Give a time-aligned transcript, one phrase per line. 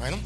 [0.00, 0.16] Bueno.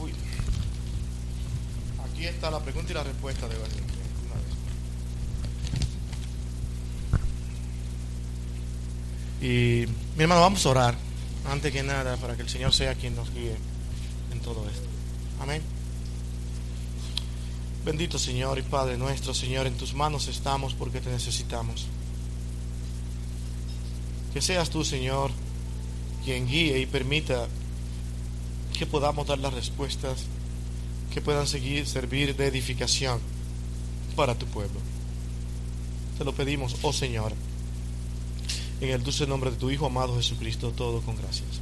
[0.00, 0.12] Uy.
[2.04, 3.68] Aquí está la pregunta y la respuesta de vez.
[9.40, 10.96] Y mi hermano, vamos a orar
[11.48, 13.56] antes que nada para que el Señor sea quien nos guíe
[14.32, 14.88] en todo esto.
[15.40, 15.62] Amén.
[17.84, 21.86] Bendito Señor y Padre nuestro, Señor, en tus manos estamos porque te necesitamos.
[24.32, 25.32] Que seas tú, Señor,
[26.24, 27.48] quien guíe y permita
[28.78, 30.26] que podamos dar las respuestas
[31.12, 33.20] que puedan seguir, servir de edificación
[34.14, 34.78] para tu pueblo.
[36.18, 37.32] Te lo pedimos, oh Señor,
[38.80, 41.60] en el dulce nombre de tu Hijo amado Jesucristo, todo con gracias.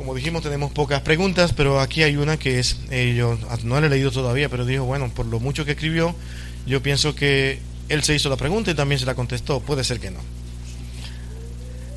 [0.00, 3.86] Como dijimos, tenemos pocas preguntas, pero aquí hay una que es, eh, yo no la
[3.86, 6.14] he leído todavía, pero dijo, bueno, por lo mucho que escribió,
[6.64, 7.58] yo pienso que
[7.90, 9.60] él se hizo la pregunta y también se la contestó.
[9.60, 10.20] Puede ser que no.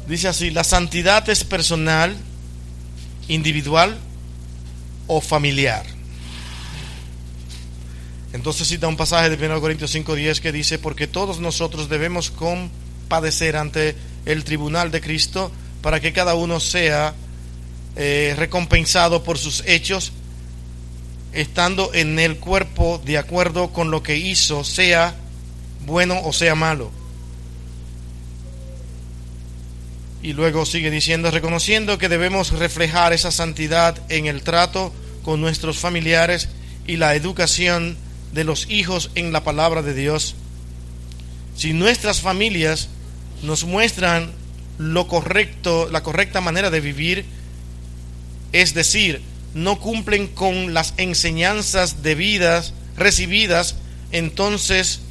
[0.06, 2.14] Dice así, la santidad es personal,
[3.30, 3.98] individual
[5.08, 5.86] o familiar.
[8.34, 13.56] Entonces cita un pasaje de 1 Corintios 5:10 que dice, porque todos nosotros debemos compadecer
[13.56, 17.14] ante el tribunal de Cristo para que cada uno sea
[17.96, 20.12] eh, recompensado por sus hechos,
[21.32, 25.16] estando en el cuerpo de acuerdo con lo que hizo, sea
[25.86, 26.92] bueno o sea malo.
[30.22, 35.80] Y luego sigue diciendo, reconociendo que debemos reflejar esa santidad en el trato con nuestros
[35.80, 36.50] familiares
[36.88, 37.98] y la educación
[38.32, 40.36] de los hijos en la palabra de Dios.
[41.56, 42.90] Si nuestras familias
[43.44, 44.32] nos muestran
[44.78, 47.26] lo correcto, la correcta manera de vivir,
[48.54, 49.22] es decir,
[49.54, 53.76] no cumplen con las enseñanzas debidas recibidas,
[54.12, 55.02] entonces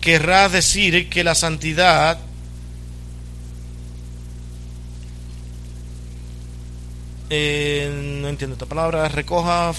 [0.00, 2.18] querrá decir que la santidad
[7.30, 9.72] eh, no entiendo esta palabra, recoja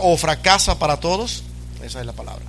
[0.00, 1.42] o fracasa para todos,
[1.82, 2.44] esa es la palabra.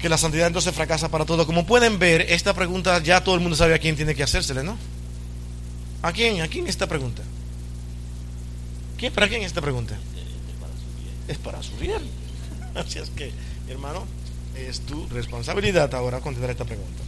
[0.00, 1.46] Que la santidad entonces fracasa para todos.
[1.46, 4.64] Como pueden ver, esta pregunta ya todo el mundo sabe a quién tiene que hacérsele,
[4.64, 4.76] ¿no?
[6.02, 6.40] ¿A quién?
[6.40, 7.22] ¿A quién esta pregunta?
[8.98, 9.96] ¿Quién, ¿Para quién esta pregunta?
[11.28, 12.02] Es para su bien.
[12.74, 13.30] Así es que,
[13.66, 14.04] mi hermano,
[14.56, 17.02] es tu responsabilidad ahora contestar esta pregunta.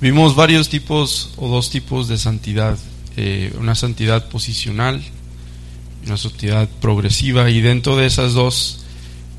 [0.00, 2.78] Vimos varios tipos o dos tipos de santidad.
[3.16, 5.02] Eh, una santidad posicional
[6.02, 7.50] y una santidad progresiva.
[7.50, 8.84] Y dentro de esas dos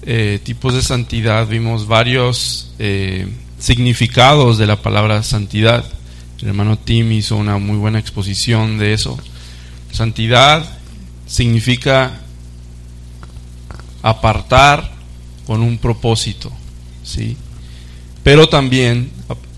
[0.01, 5.86] eh, tipos de santidad vimos varios eh, significados de la palabra santidad.
[6.41, 9.17] El hermano Tim hizo una muy buena exposición de eso.
[9.91, 10.66] Santidad
[11.27, 12.22] significa
[14.01, 14.89] apartar
[15.45, 16.51] con un propósito,
[17.03, 17.35] ¿sí?
[18.23, 19.11] Pero también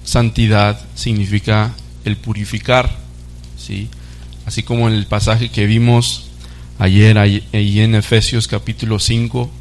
[0.03, 2.89] santidad significa el purificar,
[3.57, 3.87] ¿sí?
[4.45, 6.31] Así como en el pasaje que vimos
[6.79, 9.51] ayer ahí en Efesios capítulo 5,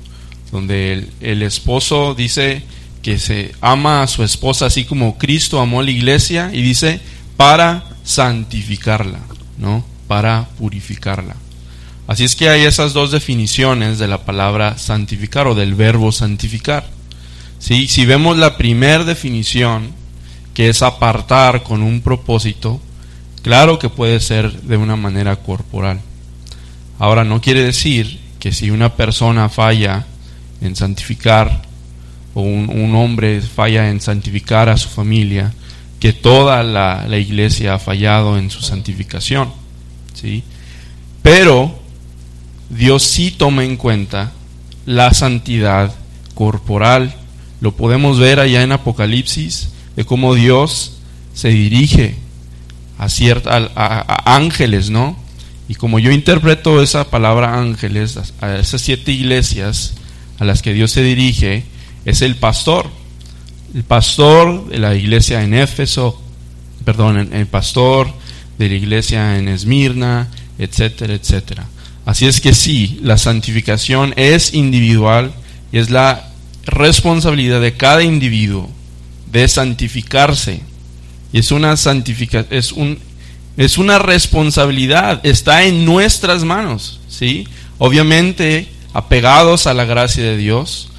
[0.53, 2.63] donde el, el esposo dice
[3.03, 7.01] que se ama a su esposa así como Cristo amó a la iglesia y dice
[7.37, 9.21] para santificarla,
[9.57, 9.85] ¿no?
[10.07, 11.37] Para purificarla.
[12.07, 16.85] Así es que hay esas dos definiciones de la palabra santificar o del verbo santificar.
[17.59, 17.87] ¿Sí?
[17.87, 19.93] Si vemos la primera definición,
[20.55, 22.81] que es apartar con un propósito,
[23.43, 26.01] claro que puede ser de una manera corporal.
[26.99, 30.05] Ahora no quiere decir que si una persona falla
[30.61, 31.63] en santificar
[32.35, 35.53] o un, hombre falla en santificar a su familia,
[35.99, 39.53] que toda la, iglesia ha fallado en su santificación.
[40.15, 40.43] ¿sí?
[41.23, 41.79] Pero
[42.71, 44.33] Dios sí toma en cuenta
[44.87, 45.95] la santidad
[46.35, 47.15] corporal.
[47.61, 50.99] Lo podemos ver allá en Apocalipsis, de cómo Dios
[51.35, 52.15] se dirige
[52.99, 55.17] a, cierta, a, ángeles, ¿no?
[55.69, 59.95] Y como yo interpreto esa palabra ángeles, a esas siete iglesias
[60.39, 61.65] a las que Dios se dirige,
[62.05, 62.87] es el pastor.
[63.75, 66.21] El pastor de la iglesia en Éfeso,
[66.85, 68.13] perdón, el pastor
[68.59, 71.67] de la iglesia en Esmirna, etcétera, etcétera.
[72.05, 75.33] Así es que sí, la santificación es individual
[75.71, 76.31] y es la
[76.67, 78.69] responsabilidad de cada individuo
[79.31, 80.61] de santificarse.
[81.33, 82.99] Y es una santifica es un
[83.57, 87.47] es una responsabilidad, está en nuestras manos, ¿sí?
[87.79, 90.90] Obviamente apegados a la gracia de Dios,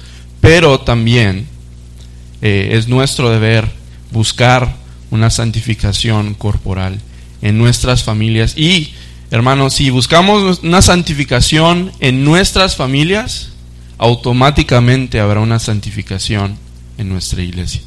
[0.42, 1.46] pero también
[2.42, 3.70] eh, es nuestro deber
[4.10, 4.76] buscar
[5.10, 7.00] una santificación corporal
[7.40, 8.92] en nuestras familias y
[9.32, 13.48] Hermanos, si buscamos una santificación en nuestras familias,
[13.96, 16.58] automáticamente habrá una santificación
[16.98, 17.80] en nuestra iglesia.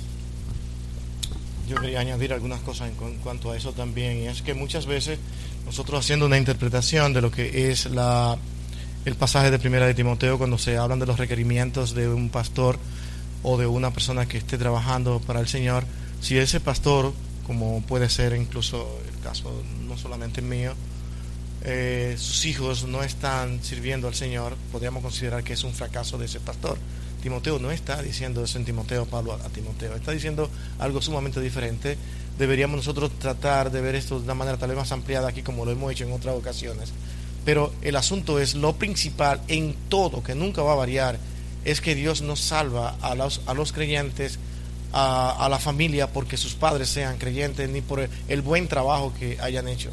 [1.70, 5.20] Yo quería añadir algunas cosas en cuanto a eso también, y es que muchas veces
[5.68, 8.40] nosotros haciendo una interpretación de lo que es la,
[9.06, 12.80] el pasaje de Primera de Timoteo, cuando se hablan de los requerimientos de un pastor
[13.44, 15.86] o de una persona que esté trabajando para el Señor,
[16.22, 17.14] si ese pastor,
[17.46, 20.74] como puede ser incluso el caso no solamente mío,
[21.62, 26.26] eh, sus hijos no están sirviendo al Señor, podríamos considerar que es un fracaso de
[26.26, 26.80] ese pastor.
[27.22, 30.50] Timoteo no está diciendo eso en Timoteo, Pablo a, Timoteo, está diciendo
[30.80, 31.98] algo sumamente diferente.
[32.40, 35.64] Deberíamos nosotros tratar de ver esto de una manera tal vez más ampliada aquí como
[35.64, 36.92] lo hemos hecho en otras ocasiones.
[37.46, 41.20] Pero el asunto es lo principal en todo, que nunca va a variar,
[41.64, 44.40] es que Dios nos salva a los, a los creyentes,
[44.92, 49.38] a, a la familia, porque sus padres sean creyentes, ni por el buen trabajo que
[49.40, 49.92] hayan hecho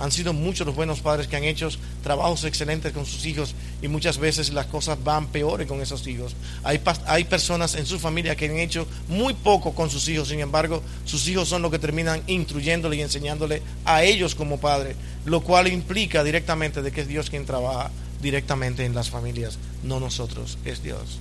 [0.00, 1.68] han sido muchos los buenos padres que han hecho
[2.02, 6.34] trabajos excelentes con sus hijos y muchas veces las cosas van peores con esos hijos.
[6.64, 10.40] Hay, hay personas en su familia que han hecho muy poco con sus hijos, sin
[10.40, 15.42] embargo, sus hijos son los que terminan instruyéndole y enseñándole a ellos como padre, lo
[15.42, 17.90] cual implica directamente de que es Dios quien trabaja
[18.22, 21.18] directamente en las familias, no nosotros, es Dios.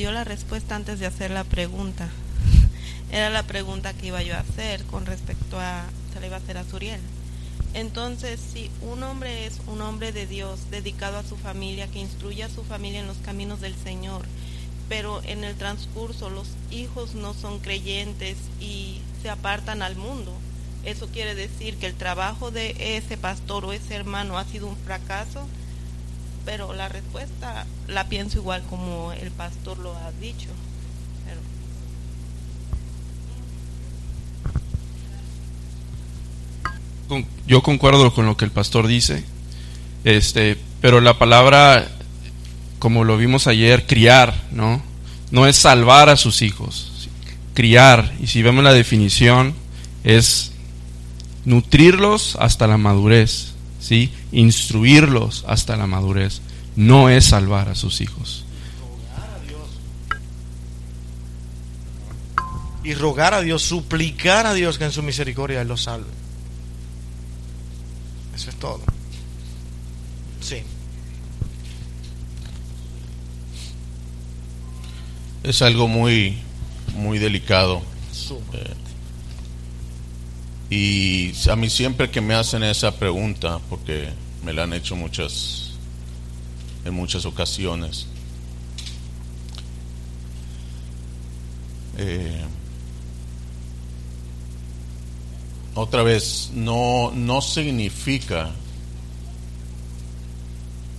[0.00, 2.08] Dio la respuesta antes de hacer la pregunta.
[3.12, 6.38] Era la pregunta que iba yo a hacer con respecto a, se le iba a
[6.38, 7.02] hacer a Suriel.
[7.74, 12.42] Entonces, si un hombre es un hombre de Dios, dedicado a su familia, que instruye
[12.42, 14.22] a su familia en los caminos del Señor,
[14.88, 20.32] pero en el transcurso los hijos no son creyentes y se apartan al mundo,
[20.82, 24.78] eso quiere decir que el trabajo de ese pastor o ese hermano ha sido un
[24.78, 25.46] fracaso
[26.50, 30.48] pero la respuesta la pienso igual como el pastor lo ha dicho.
[37.46, 39.22] Yo concuerdo con lo que el pastor dice,
[40.02, 41.86] este, pero la palabra,
[42.80, 44.82] como lo vimos ayer, criar, ¿no?
[45.30, 47.08] No es salvar a sus hijos,
[47.54, 48.12] criar.
[48.20, 49.54] Y si vemos la definición,
[50.02, 50.50] es
[51.44, 53.54] nutrirlos hasta la madurez.
[53.80, 54.12] ¿Sí?
[54.30, 56.40] instruirlos hasta la madurez,
[56.76, 58.44] no es salvar a sus hijos.
[62.82, 66.08] Y rogar a Dios, suplicar a Dios que en su misericordia Él los salve.
[68.34, 68.80] Eso es todo.
[70.40, 70.62] Sí.
[75.42, 76.38] Es algo muy,
[76.94, 77.82] muy delicado.
[80.70, 84.08] Y a mí siempre que me hacen esa pregunta, porque
[84.44, 85.72] me la han hecho muchas,
[86.84, 88.06] en muchas ocasiones,
[91.98, 92.44] eh,
[95.74, 98.52] otra vez, no, no significa,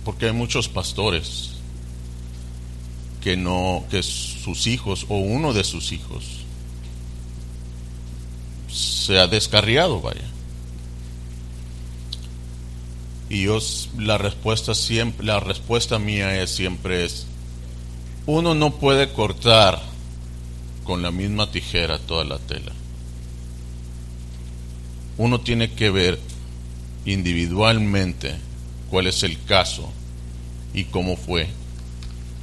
[0.04, 1.52] porque hay muchos pastores
[3.22, 6.41] que no, que sus hijos o uno de sus hijos
[9.02, 10.24] se ha descarriado, vaya.
[13.28, 13.58] Y yo,
[13.98, 17.26] la respuesta siempre, la respuesta mía es siempre es,
[18.26, 19.80] uno no puede cortar
[20.84, 22.72] con la misma tijera toda la tela.
[25.16, 26.18] Uno tiene que ver
[27.04, 28.36] individualmente
[28.90, 29.90] cuál es el caso
[30.74, 31.48] y cómo fue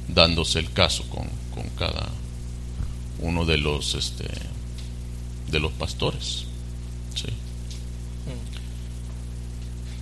[0.08, 2.08] dándose el caso con, con cada
[3.20, 4.28] uno de los este,
[5.50, 6.46] de los pastores.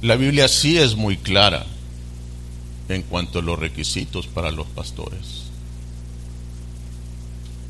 [0.03, 1.67] La Biblia sí es muy clara
[2.89, 5.45] en cuanto a los requisitos para los pastores.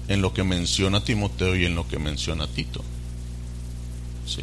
[0.08, 2.84] En lo que menciona Timoteo y en lo que menciona Tito.
[4.26, 4.42] Sí.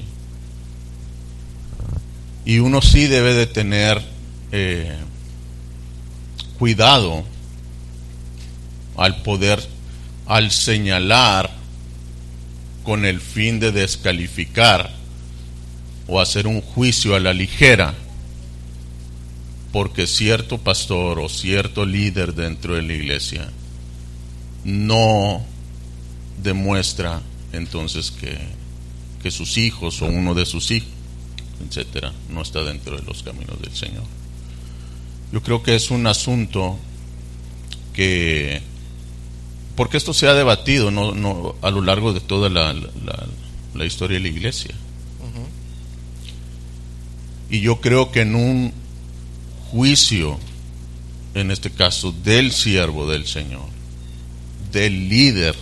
[2.46, 4.02] Y uno sí debe de tener
[4.52, 4.96] eh,
[6.58, 7.24] cuidado
[8.98, 9.64] al poder,
[10.26, 11.52] al señalar
[12.84, 14.95] con el fin de descalificar
[16.08, 17.94] o hacer un juicio a la ligera,
[19.72, 23.50] porque cierto pastor o cierto líder dentro de la iglesia
[24.64, 25.44] no
[26.42, 27.22] demuestra
[27.54, 28.38] entonces que,
[29.22, 30.90] que sus hijos o uno de sus hijos,
[31.68, 34.04] etcétera, no está dentro de los caminos del Señor.
[35.32, 36.78] Yo creo que es un asunto
[37.94, 38.62] que
[39.76, 42.74] porque esto se ha debatido no, no, a lo largo de toda la,
[43.74, 44.74] la, historia de la iglesia.
[47.50, 48.74] Y yo creo que en un
[49.72, 50.40] juicio,
[51.34, 53.68] en este caso del siervo del Señor,
[54.72, 55.56] del líder,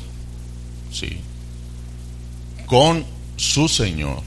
[0.92, 1.18] ¿sí?
[2.66, 4.22] con su Señor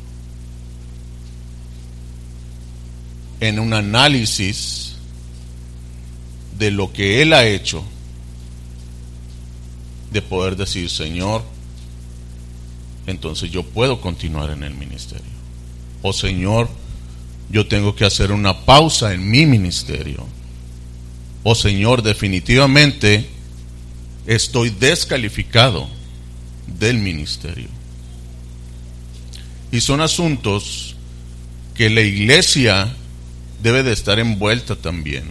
[3.40, 4.94] en un análisis
[6.58, 7.84] de lo que Él ha hecho,
[10.10, 11.42] de poder decir, Señor,
[13.06, 15.24] entonces yo puedo continuar en el ministerio.
[16.02, 16.70] O Señor,
[17.50, 20.26] yo tengo que hacer una pausa en mi ministerio.
[21.42, 23.26] O Señor, definitivamente
[24.26, 25.88] estoy descalificado
[26.66, 27.68] del ministerio.
[29.70, 30.96] Y son asuntos
[31.74, 32.94] que la iglesia
[33.62, 35.24] debe de estar envuelta también.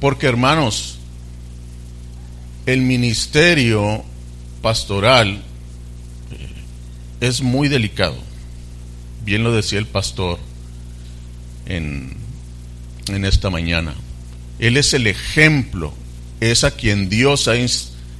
[0.00, 0.98] Porque hermanos,
[2.66, 4.04] el ministerio
[4.60, 5.42] pastoral
[6.30, 6.48] eh,
[7.20, 8.25] es muy delicado.
[9.26, 10.38] Bien lo decía el pastor
[11.66, 12.16] en,
[13.08, 13.92] en esta mañana.
[14.60, 15.92] Él es el ejemplo,
[16.38, 17.56] es a quien Dios ha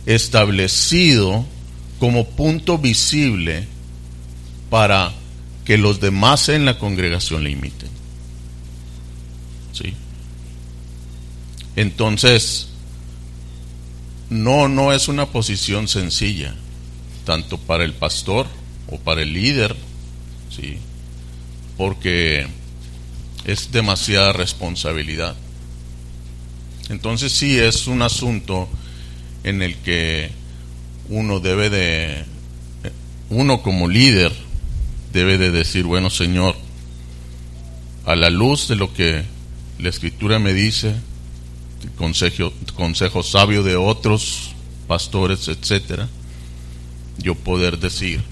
[0.04, 1.46] establecido
[2.00, 3.68] como punto visible
[4.68, 5.12] para
[5.64, 7.88] que los demás en la congregación le imiten.
[9.72, 9.94] ¿Sí?
[11.76, 12.70] Entonces,
[14.28, 16.52] no, no es una posición sencilla,
[17.24, 18.48] tanto para el pastor
[18.88, 19.76] o para el líder,
[20.50, 20.78] ¿sí?
[21.76, 22.46] Porque
[23.44, 25.36] es demasiada responsabilidad.
[26.88, 28.68] Entonces sí es un asunto
[29.44, 30.30] en el que
[31.08, 32.24] uno debe de,
[33.30, 34.32] uno como líder,
[35.12, 36.56] debe de decir, bueno Señor,
[38.04, 39.24] a la luz de lo que
[39.78, 40.94] la escritura me dice,
[41.96, 44.52] consejo, consejo sabio de otros
[44.86, 46.08] pastores, etcétera,
[47.18, 48.22] yo poder decir,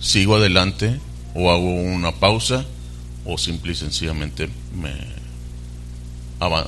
[0.00, 0.98] sigo adelante
[1.34, 2.64] o hago una pausa
[3.24, 5.20] o simple y sencillamente me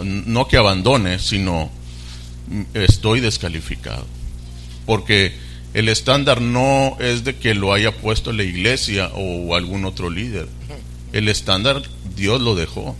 [0.04, 1.70] no que abandone, sino
[2.74, 4.06] estoy descalificado.
[4.84, 5.34] Porque
[5.72, 10.46] el estándar no es de que lo haya puesto la iglesia o algún otro líder.
[11.14, 11.82] El estándar
[12.14, 12.94] Dios lo dejó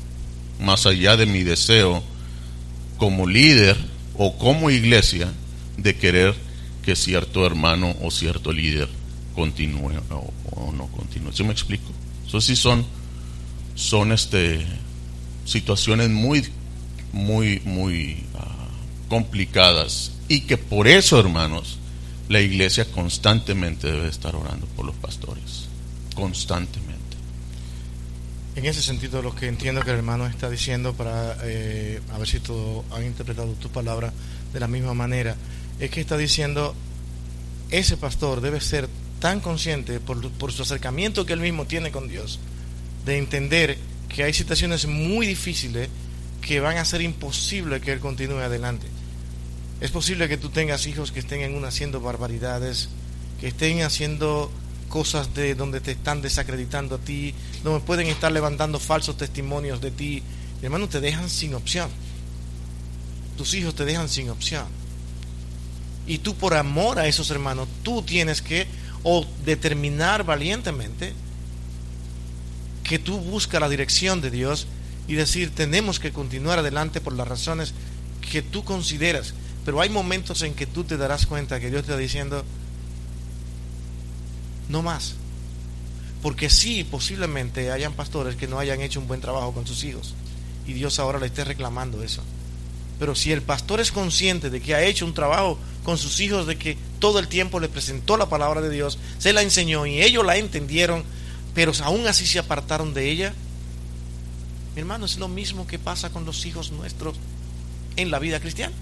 [0.61, 2.03] más allá de mi deseo
[2.97, 3.77] como líder
[4.17, 5.29] o como iglesia
[5.77, 6.35] de querer
[6.83, 8.89] que cierto hermano o cierto líder
[9.33, 11.33] continúe o, no continúe.
[11.33, 11.91] ¿Sí me explico?
[12.27, 12.85] Eso sí son,
[13.75, 14.65] son este,
[15.45, 16.47] situaciones muy,
[17.13, 18.69] muy, muy ah,
[19.09, 21.79] complicadas y que por eso, hermanos,
[22.29, 25.67] la iglesia constantemente debe estar orando por los pastores.
[26.15, 26.93] Constantemente.
[28.55, 32.29] En ese sentido, lo que entiendo que el hermano está diciendo, para eh, a ver
[32.29, 34.13] si todo han interpretado tus palabras
[34.53, 35.37] de la misma manera,
[35.79, 36.75] es que está diciendo,
[37.71, 38.89] ese pastor debe ser
[39.23, 42.41] tan consciente por, su acercamiento que él mismo tiene con Dios,
[43.07, 45.89] de entender que hay situaciones muy difíciles
[46.41, 48.89] que van a ser imposible que él continúe adelante.
[49.81, 52.89] Es posible que tú tengas hijos que estén en una haciendo barbaridades,
[53.41, 54.51] que estén haciendo
[54.89, 59.93] cosas de donde te están desacreditando a ti, donde pueden estar levantando falsos testimonios de
[59.93, 60.21] ti.
[60.63, 61.89] hermano, te dejan sin opción.
[63.37, 64.67] Tus hijos te dejan sin opción.
[66.09, 68.67] Y tú por amor a esos hermanos, tú tienes que
[69.03, 71.13] o determinar valientemente
[72.85, 74.67] que tú buscas la dirección de Dios
[75.09, 77.75] y decir, tenemos que continuar adelante por las razones
[78.31, 79.35] que tú consideras.
[79.65, 82.45] Pero hay momentos en que tú te darás cuenta que Dios te está diciendo,
[84.69, 85.15] no más.
[86.23, 90.15] Porque sí, posiblemente hayan pastores que no hayan hecho un buen trabajo con sus hijos
[90.67, 92.23] y Dios ahora le esté reclamando eso.
[93.03, 96.47] Pero si el pastor es consciente de que ha hecho un trabajo con sus hijos,
[96.47, 100.01] de que todo el tiempo le presentó la palabra de Dios, se la enseñó y
[100.01, 101.03] ellos la entendieron,
[101.53, 103.35] pero aún así se apartaron de ella,
[104.77, 107.17] mi hermano, es lo mismo que pasa con los hijos nuestros
[107.97, 108.73] en la vida cristiana.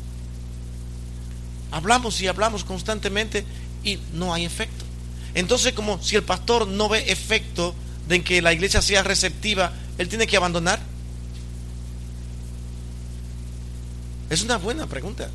[1.70, 3.46] Hablamos y hablamos constantemente
[3.84, 4.84] y no hay efecto.
[5.32, 7.74] Entonces, como si el pastor no ve efecto
[8.06, 10.78] de que la iglesia sea receptiva, él tiene que abandonar.
[14.30, 15.28] Es una buena pregunta.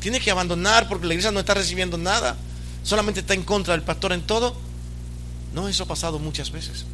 [0.00, 2.36] Tiene que abandonar porque la iglesia no está recibiendo nada.
[2.82, 4.54] Solamente está en contra del pastor en todo.
[5.54, 6.84] No, eso ha pasado muchas veces.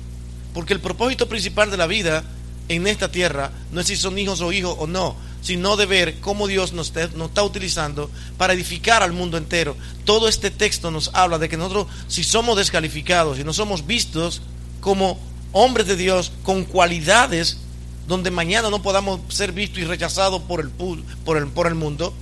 [0.55, 2.25] Porque el propósito principal de la vida
[2.69, 6.21] en esta tierra no es si son hijos o hijos o no, sino de ver
[6.21, 9.77] cómo Dios nos está, utilizando para edificar al mundo entero.
[10.05, 14.43] Todo este texto nos habla de que nosotros, si somos descalificados, y no somos vistos
[14.81, 15.19] como
[15.51, 17.59] hombres de Dios con cualidades,
[18.07, 22.13] donde mañana no podamos ser vistos y rechazados por el, por el, por el mundo,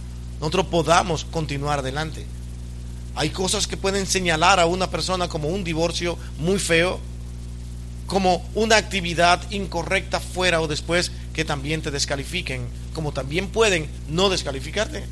[0.40, 2.26] nosotros podamos continuar adelante.
[3.14, 7.00] Hay cosas que pueden señalar a una persona como un divorcio muy feo,
[8.06, 14.28] como una actividad incorrecta fuera o después que también te descalifiquen como también pueden no
[14.28, 15.04] descalificarte.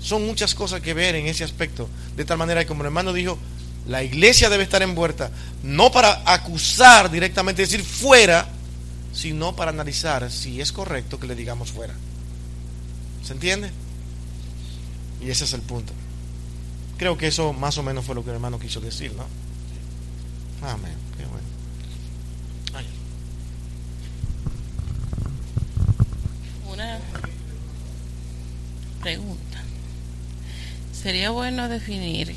[0.00, 1.88] Son muchas cosas que ver en ese aspecto.
[2.16, 3.38] De tal manera que, como el hermano dijo,
[3.86, 5.30] la iglesia debe estar envuelta,
[5.62, 8.46] no para acusar directamente, decir fuera,
[9.12, 11.94] sino para analizar si es correcto que le digamos fuera.
[13.22, 13.70] ¿Se entiende?
[15.20, 15.92] Y ese es el punto.
[16.96, 19.24] Creo que eso más o menos fue lo que el hermano quiso decir, ¿no?
[20.66, 20.94] Amén.
[21.18, 21.46] Qué bueno.
[22.74, 22.86] Ay.
[26.72, 26.98] Una
[29.02, 29.62] pregunta.
[30.92, 32.34] Sería bueno definir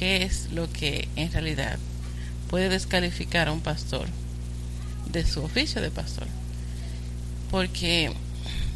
[0.00, 1.78] qué es lo que en realidad
[2.48, 4.08] puede descalificar a un pastor
[5.12, 6.26] de su oficio de pastor.
[7.50, 8.10] Porque,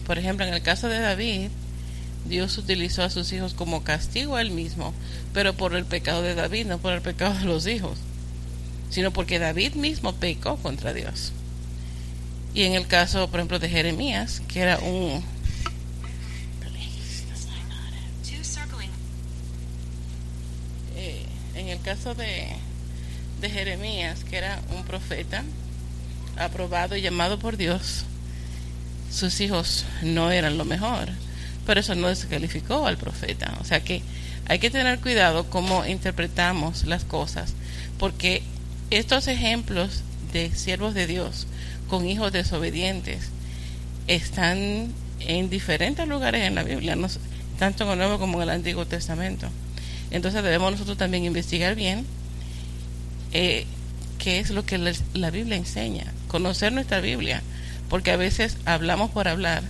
[0.07, 1.49] por ejemplo, en el caso de David,
[2.29, 4.93] Dios utilizó a sus hijos como castigo a él mismo,
[5.33, 7.97] pero por el pecado de David, no por el pecado de los hijos,
[8.91, 11.33] sino porque David mismo pecó contra Dios.
[12.53, 15.25] Y en el caso, por ejemplo, de Jeremías, que era un
[21.75, 22.47] el caso de,
[23.41, 25.43] de Jeremías, que era un profeta
[26.37, 28.05] aprobado y llamado por Dios,
[29.11, 31.09] sus hijos no eran lo mejor,
[31.67, 33.57] pero eso no descalificó al profeta.
[33.61, 34.03] O sea que
[34.47, 37.55] hay que tener cuidado cómo interpretamos las cosas,
[37.99, 38.43] porque
[38.91, 40.03] estos ejemplos
[40.33, 41.49] de siervos de Dios
[41.89, 43.31] con hijos desobedientes
[44.07, 46.97] están en diferentes lugares en la Biblia,
[47.59, 49.49] tanto en el Nuevo como en el Antiguo Testamento.
[50.15, 52.07] Entonces debemos nosotros también investigar bien
[53.33, 53.67] eh,
[54.19, 57.43] qué es lo que la, la Biblia enseña, conocer nuestra Biblia,
[57.89, 59.65] porque a veces hablamos por hablar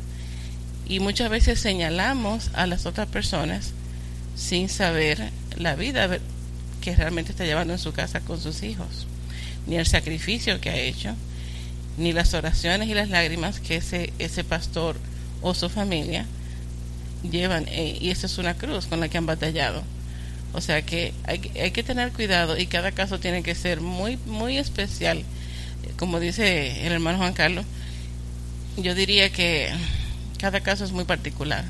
[0.86, 3.72] y muchas veces señalamos a las otras personas
[4.36, 6.18] sin saber la vida
[6.82, 9.06] que realmente está llevando en su casa con sus hijos,
[9.66, 11.14] ni el sacrificio que ha hecho,
[11.96, 14.96] ni las oraciones y las lágrimas que ese, ese pastor
[15.40, 16.26] o su familia
[17.22, 17.64] llevan.
[17.68, 19.82] eh, y esa es una cruz con la que han batallado.
[20.54, 24.18] O sea que hay, hay que tener cuidado y cada caso tiene que ser muy,
[24.24, 25.24] muy especial.
[25.98, 27.66] Como dice el hermano Juan Carlos,
[28.76, 29.70] yo diría que
[30.38, 31.64] cada caso es muy particular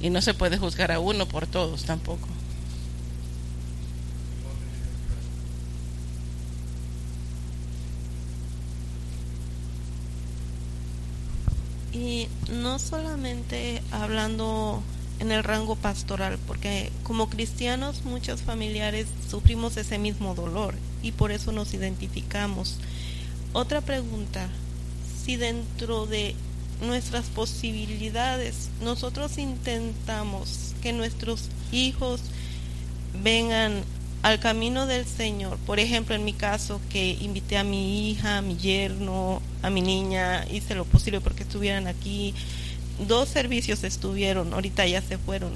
[0.00, 2.28] y no se puede juzgar a uno por todos tampoco.
[11.92, 14.82] Y no solamente hablando
[15.22, 21.30] en el rango pastoral, porque como cristianos muchos familiares sufrimos ese mismo dolor y por
[21.30, 22.78] eso nos identificamos.
[23.52, 24.48] Otra pregunta,
[25.24, 26.34] si dentro de
[26.80, 32.20] nuestras posibilidades nosotros intentamos que nuestros hijos
[33.22, 33.84] vengan
[34.22, 35.56] al camino del Señor.
[35.58, 39.82] Por ejemplo, en mi caso, que invité a mi hija, a mi yerno, a mi
[39.82, 42.34] niña, hice lo posible porque estuvieran aquí.
[42.98, 45.52] Dos servicios estuvieron, ahorita ya se fueron.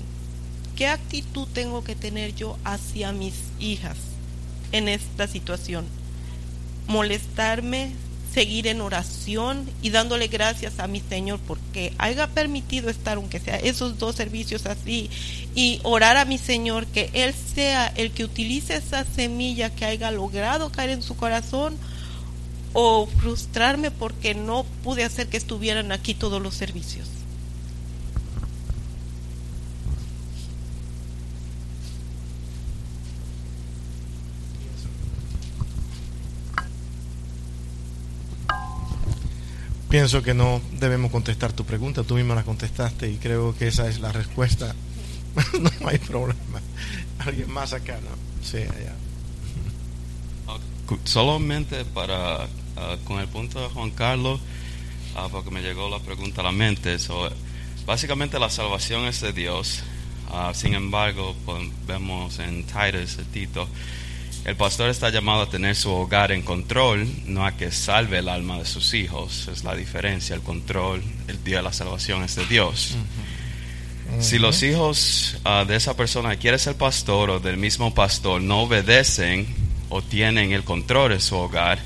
[0.77, 3.97] ¿Qué actitud tengo que tener yo hacia mis hijas
[4.73, 5.87] en esta situación?
[6.87, 7.93] ¿Molestarme?
[8.37, 13.57] seguir en oración y dándole gracias a mi Señor porque haya permitido estar, aunque sea
[13.57, 15.09] esos dos servicios así,
[15.55, 20.11] y orar a mi Señor que Él sea el que utilice esa semilla que haya
[20.11, 21.79] logrado caer en su corazón
[22.75, 27.09] o frustrarme porque no pude hacer que estuvieran aquí todos los servicios.
[39.89, 43.89] Pienso que no debemos contestar tu pregunta, tú misma la contestaste y creo que esa
[43.89, 44.75] es la respuesta.
[45.61, 46.61] no hay problema.
[47.19, 48.45] Alguien más acá, ¿no?
[48.45, 48.95] Sí, allá.
[51.05, 52.45] Solamente para,
[52.77, 54.41] ah, con el punto de Juan Carlos,
[55.15, 56.99] ah, porque me llegó la pregunta a la mente.
[56.99, 57.29] So,
[57.87, 59.83] básicamente la salvación es de Dios.
[60.31, 63.69] Ah, sin embargo, pues, vemos en Titus, Tito,
[64.47, 68.29] el pastor está llamado a tener su hogar en control, no a que salve el
[68.29, 69.49] alma de sus hijos.
[69.49, 70.37] Es la diferencia.
[70.37, 72.95] El control, el día de la salvación es de Dios.
[74.21, 78.41] Si los hijos ah, de esa persona que quiere ser pastor o del mismo pastor
[78.41, 79.49] no obedecen
[79.89, 81.81] o tienen el control de su hogar,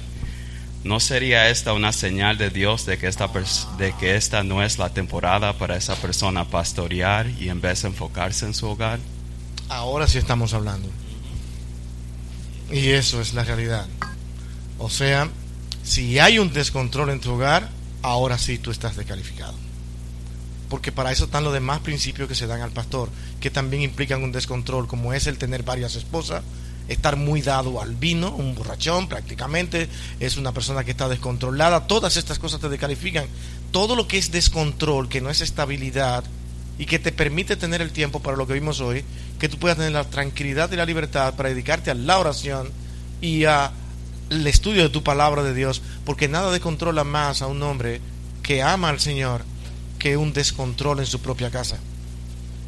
[0.84, 3.30] ¿no sería esta una señal de Dios de que esta,
[3.78, 7.88] de que esta no es la temporada para esa persona pastorear y en vez de
[7.88, 8.98] enfocarse en su hogar?
[9.70, 10.90] Ahora sí estamos hablando.
[12.70, 13.87] Y eso es la realidad.
[14.78, 15.28] O sea,
[15.83, 17.68] si hay un descontrol en tu hogar,
[18.02, 19.54] ahora sí tú estás descalificado.
[20.68, 23.09] Porque para eso están los demás principios que se dan al pastor,
[23.40, 26.44] que también implican un descontrol, como es el tener varias esposas,
[26.87, 29.88] estar muy dado al vino, un borrachón prácticamente,
[30.20, 33.26] es una persona que está descontrolada, todas estas cosas te descalifican.
[33.72, 36.24] Todo lo que es descontrol, que no es estabilidad
[36.78, 39.04] y que te permite tener el tiempo para lo que vimos hoy,
[39.40, 42.70] que tú puedas tener la tranquilidad y la libertad para dedicarte a la oración
[43.20, 43.72] y al
[44.46, 48.00] estudio de tu palabra de Dios, porque nada descontrola más a un hombre
[48.42, 49.42] que ama al Señor
[49.98, 51.79] que un descontrol en su propia casa.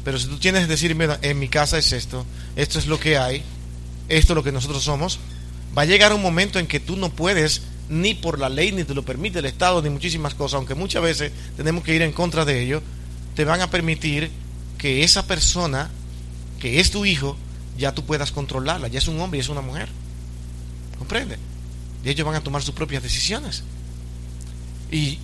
[0.03, 3.17] Pero si tú tienes que decirme, en mi casa es esto, esto es lo que
[3.17, 3.43] hay,
[4.09, 5.19] esto es lo que nosotros somos,
[5.77, 8.83] va a llegar un momento en que tú no puedes, ni por la ley, ni
[8.83, 12.11] te lo permite el Estado, ni muchísimas cosas, aunque muchas veces tenemos que ir en
[12.11, 12.81] contra de ello,
[13.35, 14.31] te van a permitir
[14.77, 15.89] que esa persona,
[16.63, 17.35] que es tu hijo,
[17.77, 19.89] ya tú puedas controlarla, ya es un hombre y es una mujer.
[20.97, 21.37] ¿Comprende?
[22.05, 23.63] Y ellos van a tomar sus propias decisiones.
[24.89, 25.19] Y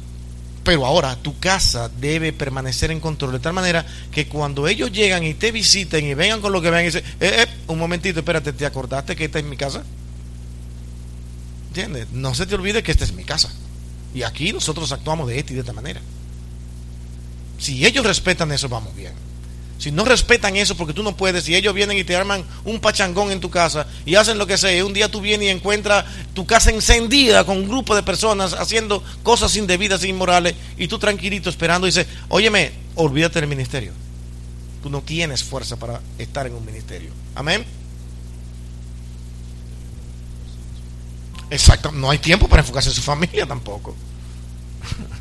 [0.65, 5.23] pero ahora tu casa debe permanecer en control de tal manera que cuando ellos llegan
[5.23, 8.19] y te visiten y vengan con lo que ven y dicen, eh, eh, un momentito,
[8.19, 9.85] espérate, ¿te acordaste que esta es mi casa?
[11.69, 12.11] ¿Entiendes?
[12.11, 13.49] No se te olvide que esta es mi casa.
[14.13, 16.01] Y aquí nosotros actuamos de esta y de esta manera.
[17.59, 19.28] Si ellos respetan eso, vamos bien.
[19.79, 22.81] Si no respetan eso porque tú no puedes, y ellos vienen y te arman un
[22.81, 26.03] pachangón en tu casa y hacen lo que sea, un día tú vienes y encuentras
[26.33, 30.99] tu casa encendida con un grupo de personas haciendo cosas indebidas e inmorales, y tú
[30.99, 33.93] tranquilito esperando y dices, óyeme, olvídate del ministerio.
[34.83, 37.11] Tú no tienes fuerza para estar en un ministerio.
[37.33, 37.65] Amén.
[41.49, 43.95] Exacto, no hay tiempo para enfocarse en su familia tampoco.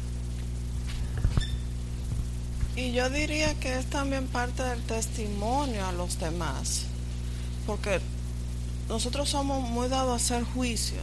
[2.79, 6.85] Y yo diría que es también parte del testimonio a los demás,
[7.67, 7.99] porque
[8.89, 10.99] nosotros somos muy dados a hacer juicio.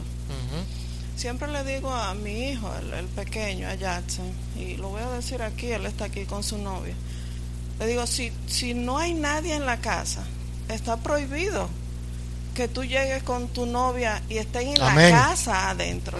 [1.16, 4.24] Siempre le digo a mi hijo, el, pequeño, a Jackson,
[4.58, 6.94] y lo voy a decir aquí, él está aquí con su novia.
[7.78, 10.24] Le digo, si, si no hay nadie en la casa,
[10.70, 11.68] está prohibido
[12.54, 16.16] que tú llegues con tu novia y estén en la casa adentro.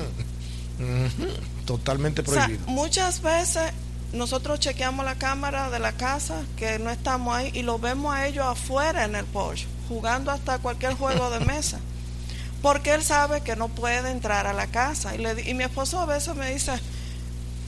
[1.64, 2.66] Totalmente prohibido.
[2.66, 3.72] muchas veces
[4.16, 8.26] nosotros chequeamos la cámara de la casa, que no estamos ahí, y lo vemos a
[8.26, 11.78] ellos afuera en el porche, jugando hasta cualquier juego de mesa.
[12.62, 15.14] Porque él sabe que no puede entrar a la casa.
[15.14, 16.72] Y, le, y mi esposo a veces me dice,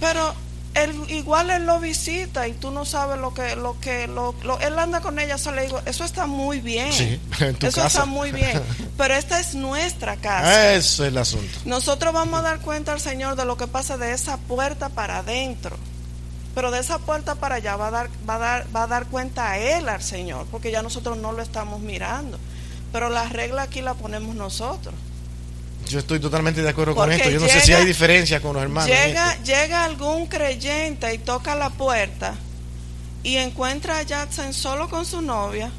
[0.01, 0.35] pero
[0.75, 4.79] él, igual él lo visita y tú no sabes lo que lo que lo, él
[4.79, 7.21] anda con ella se le digo eso está muy bien sí,
[7.61, 8.63] eso está muy bien.
[8.97, 10.75] Pero esta es nuestra casa.
[10.75, 11.61] Eso es el asunto.
[11.65, 15.19] Nosotros vamos a dar cuenta al señor de lo que pasa de esa puerta para
[15.19, 15.77] adentro
[16.59, 19.07] pero de esa puerta para allá va a dar, va a dar, va a dar
[19.07, 22.37] cuenta a él, al Señor, porque ya nosotros no lo estamos mirando.
[22.91, 24.93] Pero la regla aquí la ponemos nosotros.
[25.89, 27.31] Yo estoy totalmente de acuerdo con esto.
[27.31, 28.91] Yo no sé si hay diferencia con los hermanos.
[28.91, 32.35] Llega, llega algún creyente y toca la puerta
[33.23, 35.71] y encuentra a Jackson solo con su novia.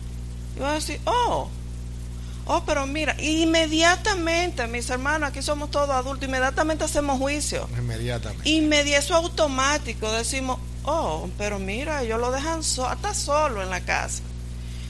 [0.56, 1.50] Y va a decir, oh,
[2.46, 7.68] oh, pero mira, inmediatamente, mis hermanos, aquí somos todos adultos, inmediatamente hacemos juicio.
[7.78, 8.50] Inmediatamente.
[8.50, 10.58] Inmediato, eso automático, decimos,
[10.90, 14.24] oh, pero mira, ellos lo dejan hasta solo en la casa.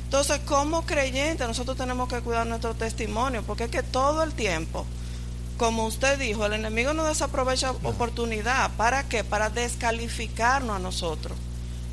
[0.06, 4.86] Entonces, como creyentes, nosotros tenemos que cuidar nuestro testimonio, porque es que todo el tiempo,
[5.58, 8.72] como usted dijo, el enemigo no desaprovecha oportunidad.
[8.76, 9.24] ¿Para qué?
[9.24, 11.38] Para descalificarnos a nosotros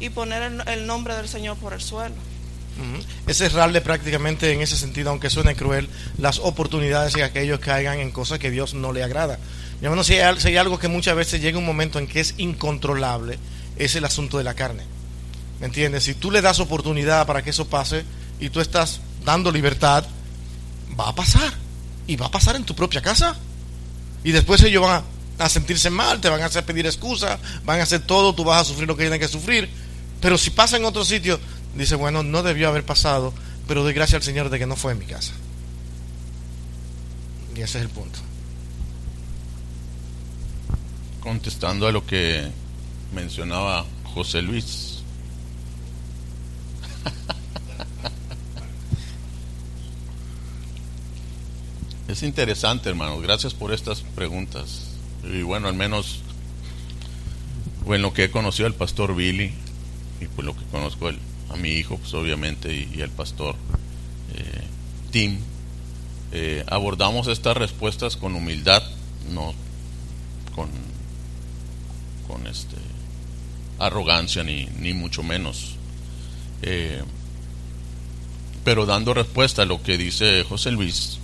[0.00, 2.14] y poner el, nombre del Señor por el suelo.
[3.26, 5.88] Es cerrarle prácticamente en ese sentido, aunque suene cruel,
[6.18, 9.38] las oportunidades y que aquellos caigan en cosas que Dios no le agrada.
[9.80, 13.38] Yo no si hay algo que muchas veces llega un momento en que es incontrolable,
[13.76, 14.82] es el asunto de la carne.
[15.60, 16.04] ¿Me entiendes?
[16.04, 18.04] Si tú le das oportunidad para que eso pase
[18.40, 20.04] y tú estás dando libertad,
[20.98, 21.52] va a pasar.
[22.06, 23.36] Y va a pasar en tu propia casa.
[24.22, 25.02] Y después ellos van
[25.38, 28.62] a, sentirse mal, te van a hacer pedir excusas, van a hacer todo, tú vas
[28.62, 29.68] a sufrir lo que tienen que sufrir.
[30.20, 31.38] Pero si pasa en otro sitio,
[31.74, 33.32] dice, bueno, no debió haber pasado,
[33.66, 35.32] pero doy gracias al Señor de que no fue en mi casa.
[37.54, 38.18] Y ese es el punto.
[41.20, 42.50] Contestando a lo que
[43.16, 44.98] mencionaba José Luis.
[52.08, 53.22] es interesante, hermanos.
[53.22, 54.90] Gracias por estas preguntas.
[55.24, 56.20] Y bueno, al menos
[57.86, 59.54] en lo que he conocido al pastor Billy
[60.20, 63.56] y pues lo que conozco a mi hijo, pues obviamente, y, al pastor
[64.34, 64.60] eh,
[65.10, 65.38] Tim,
[66.32, 68.82] eh, abordamos estas respuestas con humildad,
[69.32, 69.54] no
[70.54, 70.68] con,
[72.28, 72.76] con este
[73.78, 75.76] arrogancia ni, ni mucho menos.
[76.62, 77.02] Eh,
[78.64, 81.18] pero dando respuesta a lo que dice José Luis,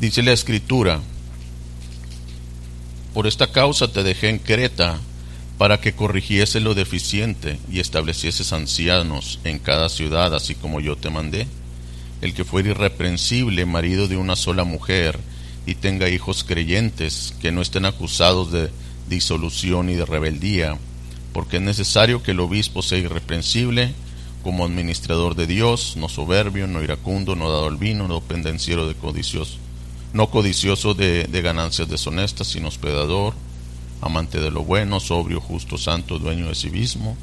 [0.00, 1.00] dice la escritura,
[3.14, 4.98] por esta causa te dejé en Creta
[5.58, 11.10] para que corrigiese lo deficiente y establecieses ancianos en cada ciudad, así como yo te
[11.10, 11.46] mandé.
[12.20, 15.18] el que fuera irreprensible, marido de una sola mujer,
[15.66, 18.70] y tenga hijos creyentes, que no estén acusados de
[19.08, 20.78] disolución y de rebeldía,
[21.32, 23.94] porque es necesario que el obispo sea irreprensible
[24.42, 28.94] como administrador de Dios, no soberbio, no iracundo, no dado al vino, no pendenciero de
[28.94, 29.56] codicioso,
[30.12, 33.34] no codicioso de, ganancias deshonestas, sino hospedador,
[34.00, 37.16] amante de lo bueno, sobrio, justo, santo, dueño de sí mismo,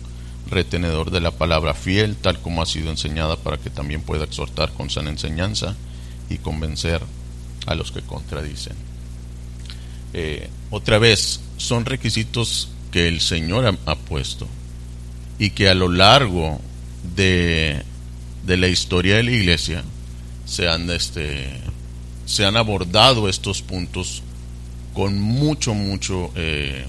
[0.49, 4.71] retenedor de la palabra fiel, tal como ha sido enseñada, para que también pueda exhortar
[4.71, 5.75] con sana enseñanza
[6.29, 7.01] y convencer
[7.67, 8.73] a los que contradicen.
[10.13, 14.47] Eh, otra vez, son requisitos que el Señor ha, puesto
[15.37, 16.59] y que a lo largo
[17.15, 17.83] de,
[18.45, 19.83] de, la historia de la iglesia
[20.45, 21.47] se han, este,
[22.25, 24.23] se han abordado estos puntos
[24.93, 26.85] con mucho, mucho eh,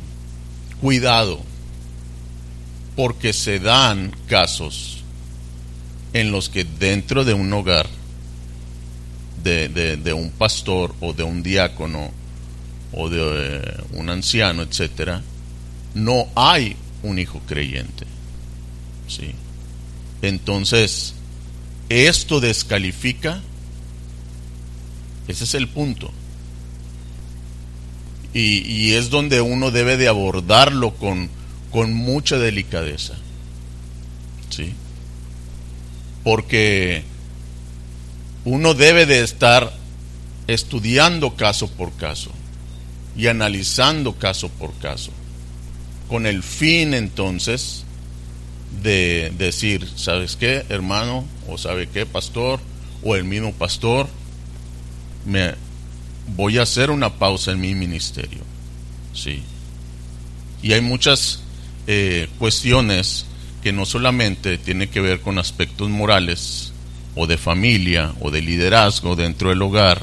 [0.80, 1.40] cuidado,
[2.96, 5.04] porque se dan casos
[6.12, 7.88] en los que dentro de un hogar
[9.44, 12.10] de, de, de un pastor o de un diácono
[12.92, 15.22] o de eh, un anciano, etcétera,
[15.94, 18.06] no hay un hijo creyente.
[19.08, 19.32] ¿sí?
[20.22, 21.14] Entonces,
[21.88, 23.40] esto descalifica,
[25.28, 26.10] ese es el punto.
[28.32, 31.28] Y, es donde uno debe de abordarlo con,
[31.72, 33.14] con mucha delicadeza.
[34.50, 34.72] ¿Sí?
[36.22, 37.02] Porque
[38.44, 39.72] uno debe de estar
[40.46, 42.30] estudiando caso por caso
[43.16, 45.10] y analizando caso por caso,
[46.10, 47.84] con el fin entonces
[48.82, 51.24] de decir, ¿sabes qué, hermano?
[51.46, 52.58] ¿O sabe qué, pastor?
[53.04, 54.08] ¿O el mismo pastor?
[55.24, 55.54] Me
[56.34, 58.40] voy a hacer una pausa en mi ministerio.
[59.14, 59.40] Sí.
[60.62, 61.44] Y hay muchas
[61.86, 63.26] eh, cuestiones
[63.62, 66.72] que no solamente tienen que ver con aspectos morales
[67.14, 70.02] o de familia o de liderazgo dentro del hogar,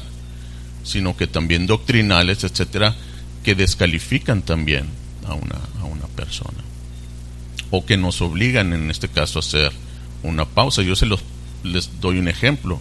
[0.84, 2.96] sino que también doctrinales, etcétera,
[3.44, 4.86] que descalifican también
[5.26, 5.77] a una, a una
[6.18, 6.62] persona
[7.70, 9.72] o que nos obligan en este caso a hacer
[10.22, 10.82] una pausa.
[10.82, 11.22] Yo se los
[11.62, 12.78] les doy un ejemplo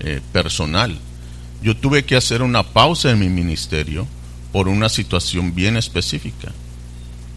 [0.00, 0.98] eh, personal.
[1.62, 4.06] Yo tuve que hacer una pausa en mi ministerio
[4.52, 6.52] por una situación bien específica.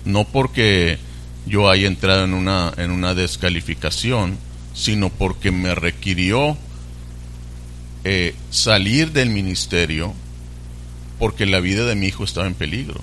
[0.05, 0.97] No porque
[1.45, 4.37] yo haya entrado en una, en una descalificación,
[4.73, 6.57] sino porque me requirió
[8.03, 10.13] eh, salir del ministerio
[11.17, 13.01] porque la vida de mi hijo estaba en peligro.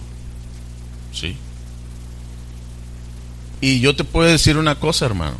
[1.12, 1.36] ¿Sí?
[3.60, 5.36] Y yo te puedo decir una cosa, hermano.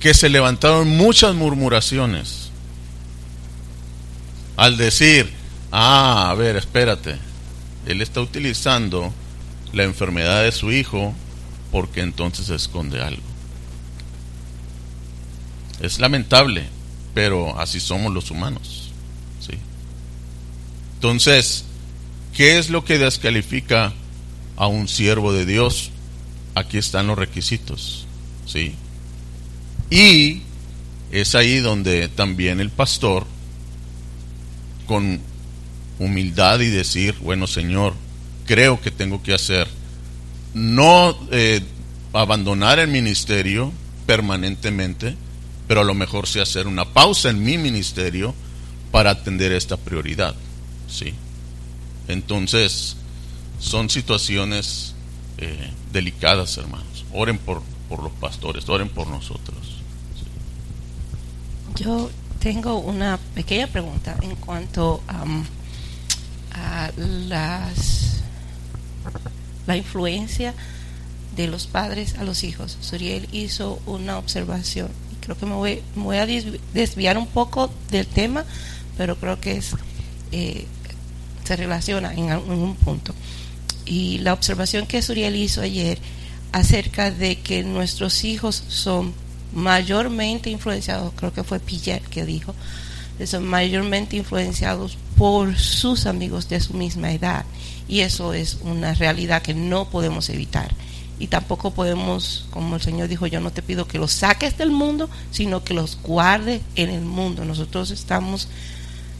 [0.00, 2.50] Que se levantaron muchas murmuraciones
[4.56, 5.32] al decir,
[5.70, 7.16] ah, a ver, espérate,
[7.86, 9.12] él está utilizando
[9.72, 11.14] la enfermedad de su hijo
[11.70, 13.22] porque entonces esconde algo.
[15.80, 16.68] Es lamentable,
[17.14, 18.92] pero así somos los humanos.
[19.40, 19.58] ¿sí?
[20.94, 21.64] Entonces,
[22.34, 23.92] ¿qué es lo que descalifica
[24.56, 25.90] a un siervo de Dios?
[26.54, 28.06] Aquí están los requisitos.
[28.46, 28.74] ¿sí?
[29.90, 30.42] Y
[31.10, 33.26] es ahí donde también el pastor,
[34.86, 35.20] con
[35.98, 37.94] humildad y decir, bueno Señor,
[38.46, 39.68] creo que tengo que hacer,
[40.54, 41.60] no eh,
[42.12, 43.72] abandonar el ministerio
[44.06, 45.16] permanentemente,
[45.68, 48.34] pero a lo mejor sí hacer una pausa en mi ministerio
[48.90, 50.34] para atender esta prioridad.
[50.88, 51.14] ¿sí?
[52.08, 52.96] Entonces,
[53.62, 54.94] son situaciones
[55.38, 57.04] eh, delicadas, hermanos.
[57.12, 59.56] Oren por, por los pastores, oren por nosotros.
[61.76, 65.44] Yo tengo una pequeña pregunta en cuanto um,
[66.52, 68.22] a las
[69.66, 70.54] la influencia
[71.36, 72.76] de los padres a los hijos.
[72.80, 78.06] Suriel hizo una observación creo que me voy, me voy, a desviar un poco del
[78.06, 78.44] tema,
[78.98, 79.76] pero creo que es
[80.32, 80.66] eh,
[81.44, 83.14] se relaciona en, un punto.
[83.84, 85.98] Y la observación que Suriel hizo ayer
[86.52, 89.14] acerca de que nuestros hijos son
[89.52, 92.54] mayormente influenciados, creo que fue Pillet que dijo,
[93.24, 97.44] son mayormente influenciados por sus amigos de su misma edad.
[97.88, 100.74] Y eso es una realidad que no podemos evitar
[101.22, 104.72] y tampoco podemos, como el Señor dijo, yo no te pido que los saques del
[104.72, 107.44] mundo, sino que los guardes en el mundo.
[107.44, 108.48] Nosotros estamos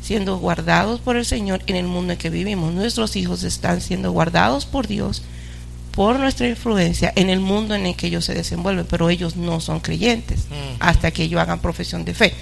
[0.03, 2.75] siendo guardados por el Señor en el mundo en que vivimos.
[2.75, 5.23] Nuestros hijos están siendo guardados por Dios
[5.93, 9.61] por nuestra influencia en el mundo en el que ellos se desenvuelven, pero ellos no
[9.61, 10.47] son creyentes
[10.81, 12.35] hasta que ellos hagan profesión de fe.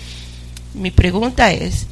[0.73, 1.87] Mi pregunta es,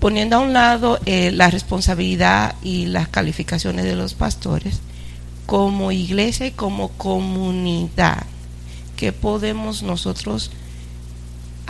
[0.00, 4.80] poniendo a un lado eh, la responsabilidad y las calificaciones de los pastores,
[5.46, 8.26] como iglesia y como comunidad,
[8.96, 10.50] ¿qué podemos nosotros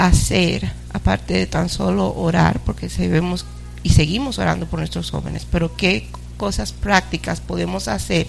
[0.06, 3.46] hacer, aparte de tan solo orar, porque sabemos
[3.84, 8.26] y seguimos orando por nuestros jóvenes, pero qué cosas prácticas podemos hacer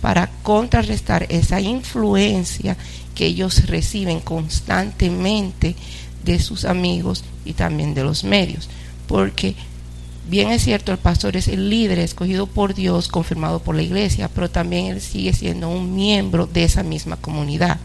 [0.00, 2.76] para contrarrestar esa influencia
[3.16, 5.74] que ellos reciben constantemente
[6.24, 8.68] de sus amigos y también de los medios?
[9.08, 9.56] Porque
[10.30, 14.30] bien es cierto, el pastor es el líder escogido por Dios, confirmado por la iglesia,
[14.32, 17.78] pero también él sigue siendo un miembro de esa misma comunidad.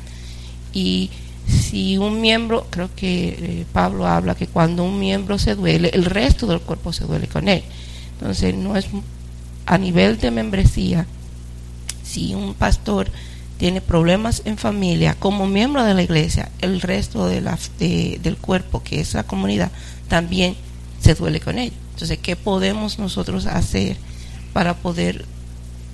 [0.73, 1.09] Y
[1.47, 6.05] si un miembro, creo que eh, Pablo habla que cuando un miembro se duele, el
[6.05, 7.63] resto del cuerpo se duele con él.
[8.19, 8.87] Entonces, no es
[9.65, 11.05] a nivel de membresía,
[12.03, 13.09] si un pastor
[13.57, 18.83] tiene problemas en familia, como miembro de la iglesia, el resto de la, del cuerpo,
[18.83, 19.71] que es la comunidad,
[20.07, 20.55] también
[20.99, 21.71] se duele con él.
[21.93, 23.97] Entonces, ¿qué podemos nosotros hacer
[24.53, 25.25] para poder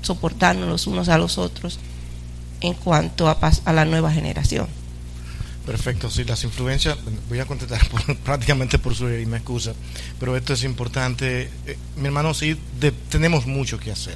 [0.01, 1.79] soportarnos los unos a los otros
[2.61, 4.67] en cuanto a la nueva generación?
[5.67, 7.81] Perfecto, sí, las influencias, voy a contestar
[8.23, 9.73] prácticamente por su y me excusa,
[10.17, 11.49] pero esto es importante.
[11.65, 12.57] Eh, mi hermano, sí,
[13.09, 14.15] tenemos mucho que hacer.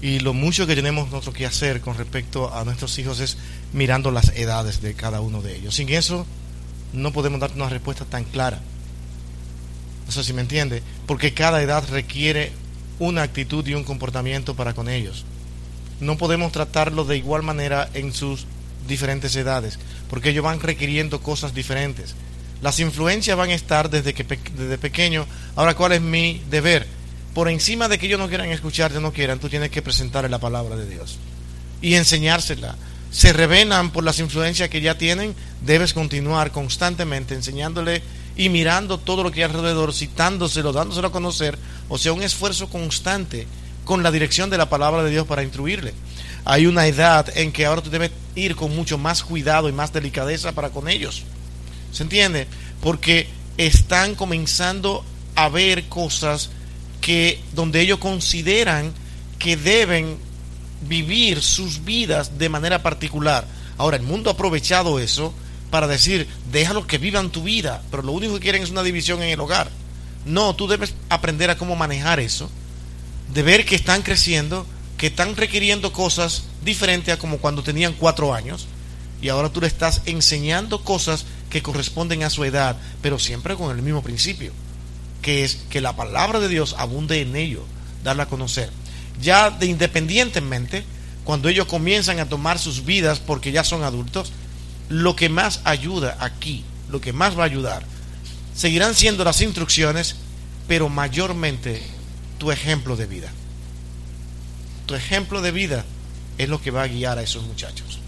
[0.00, 3.38] Y lo mucho que tenemos nosotros que hacer con respecto a nuestros hijos es
[3.72, 5.74] mirando las edades de cada uno de ellos.
[5.74, 6.24] Sin eso,
[6.92, 8.60] no podemos dar una respuesta tan clara.
[10.06, 12.52] No sé si me entiende, porque cada edad requiere
[13.00, 15.24] una actitud y un comportamiento para con ellos.
[15.98, 18.46] No podemos tratarlo de igual manera en sus
[18.86, 19.78] diferentes edades,
[20.14, 22.14] porque ellos van requiriendo cosas diferentes.
[22.62, 25.26] Las influencias van a estar desde, que, desde pequeño.
[25.56, 26.86] Ahora, ¿cuál es mi deber?
[27.34, 30.38] Por encima de que ellos no quieran escucharte, no quieran, tú tienes que presentarle la
[30.38, 31.18] palabra de Dios
[31.82, 32.76] y enseñársela.
[33.10, 38.00] Se revenan por las influencias que ya tienen, debes continuar constantemente enseñándole
[38.36, 42.68] y mirando todo lo que hay alrededor, citándoselo, dándoselo a conocer, o sea, un esfuerzo
[42.68, 43.48] constante
[43.84, 45.92] con la dirección de la palabra de Dios para instruirle
[46.44, 49.92] hay una edad en que ahora tú debes ir con mucho más cuidado y más
[49.92, 51.22] delicadeza para con ellos.
[51.92, 52.46] ¿Se entiende?
[52.80, 55.04] Porque están comenzando
[55.36, 56.50] a ver cosas
[57.00, 58.92] que donde ellos consideran
[59.38, 60.18] que deben
[60.88, 63.46] vivir sus vidas de manera particular.
[63.78, 65.34] Ahora, el mundo ha aprovechado eso
[65.70, 69.22] para decir, déjalos que vivan tu vida, pero lo único que quieren es una división
[69.22, 69.70] en el hogar.
[70.24, 72.50] No, tú debes aprender a cómo manejar eso,
[73.32, 78.34] de ver que están creciendo que están requiriendo cosas diferentes a como cuando tenían cuatro
[78.34, 78.66] años
[79.20, 83.74] y ahora tú le estás enseñando cosas que corresponden a su edad, pero siempre con
[83.74, 84.52] el mismo principio,
[85.22, 87.64] que es que la palabra de Dios abunde en ello,
[88.02, 88.70] darla a conocer.
[89.20, 90.84] Ya de independientemente,
[91.24, 94.32] cuando ellos comienzan a tomar sus vidas porque ya son adultos,
[94.88, 97.84] lo que más ayuda aquí, lo que más va a ayudar,
[98.54, 100.16] seguirán siendo las instrucciones,
[100.68, 101.82] pero mayormente
[102.38, 103.32] tu ejemplo de vida
[104.86, 105.84] tu ejemplo de vida
[106.38, 108.00] es lo que va a guiar a esos muchachos.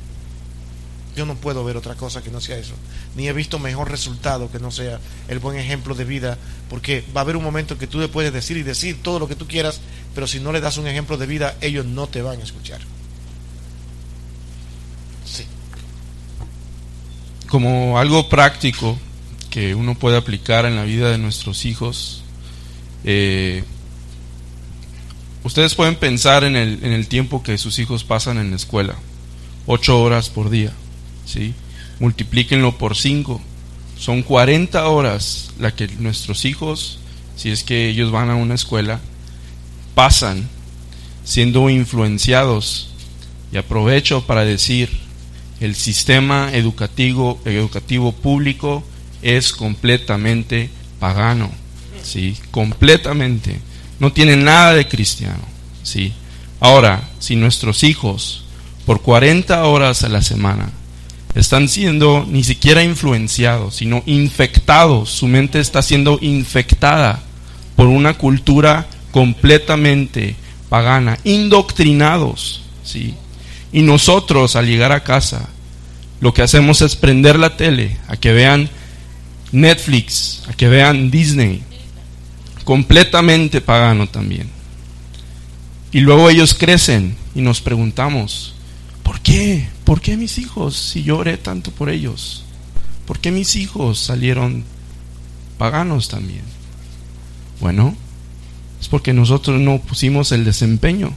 [1.16, 2.74] Yo no puedo ver otra cosa que no sea eso.
[3.14, 6.36] Ni he visto mejor resultado que no sea el buen ejemplo de vida,
[6.68, 9.26] porque va a haber un momento que tú le puedes decir y decir todo lo
[9.26, 9.80] que tú quieras,
[10.14, 12.80] pero si no le das un ejemplo de vida, ellos no te van a escuchar.
[15.24, 15.46] Sí.
[17.48, 18.98] Como algo práctico
[19.48, 22.24] que uno puede aplicar en la vida de nuestros hijos,
[23.04, 23.64] eh,
[25.46, 28.96] Ustedes pueden pensar en el, en el tiempo que sus hijos pasan en la escuela,
[29.66, 30.72] ocho horas por día,
[31.24, 31.54] ¿sí?
[32.00, 33.40] Multiplíquenlo por cinco,
[33.96, 36.98] son 40 horas la que nuestros hijos,
[37.36, 38.98] si es que ellos van a una escuela,
[39.94, 40.48] pasan
[41.22, 42.90] siendo influenciados.
[43.52, 44.90] Y aprovecho para decir,
[45.60, 48.82] el sistema educativo, educativo público
[49.22, 51.52] es completamente pagano,
[52.02, 52.36] ¿sí?
[52.50, 53.60] Completamente
[53.98, 55.42] no tiene nada de cristiano.
[55.82, 56.12] ¿sí?
[56.60, 58.44] Ahora, si nuestros hijos
[58.84, 60.70] por 40 horas a la semana
[61.34, 67.20] están siendo ni siquiera influenciados, sino infectados, su mente está siendo infectada
[67.74, 70.34] por una cultura completamente
[70.68, 73.14] pagana, indoctrinados, ¿sí?
[73.72, 75.48] Y nosotros al llegar a casa,
[76.20, 78.70] lo que hacemos es prender la tele a que vean
[79.52, 81.62] Netflix, a que vean Disney,
[82.66, 84.50] completamente pagano también.
[85.92, 88.56] Y luego ellos crecen y nos preguntamos,
[89.04, 89.68] ¿por qué?
[89.84, 92.44] ¿Por qué mis hijos si yo oré tanto por ellos?
[93.06, 94.64] ¿Por qué mis hijos salieron
[95.58, 96.42] paganos también?
[97.60, 97.94] Bueno,
[98.80, 101.12] es porque nosotros no pusimos el desempeño,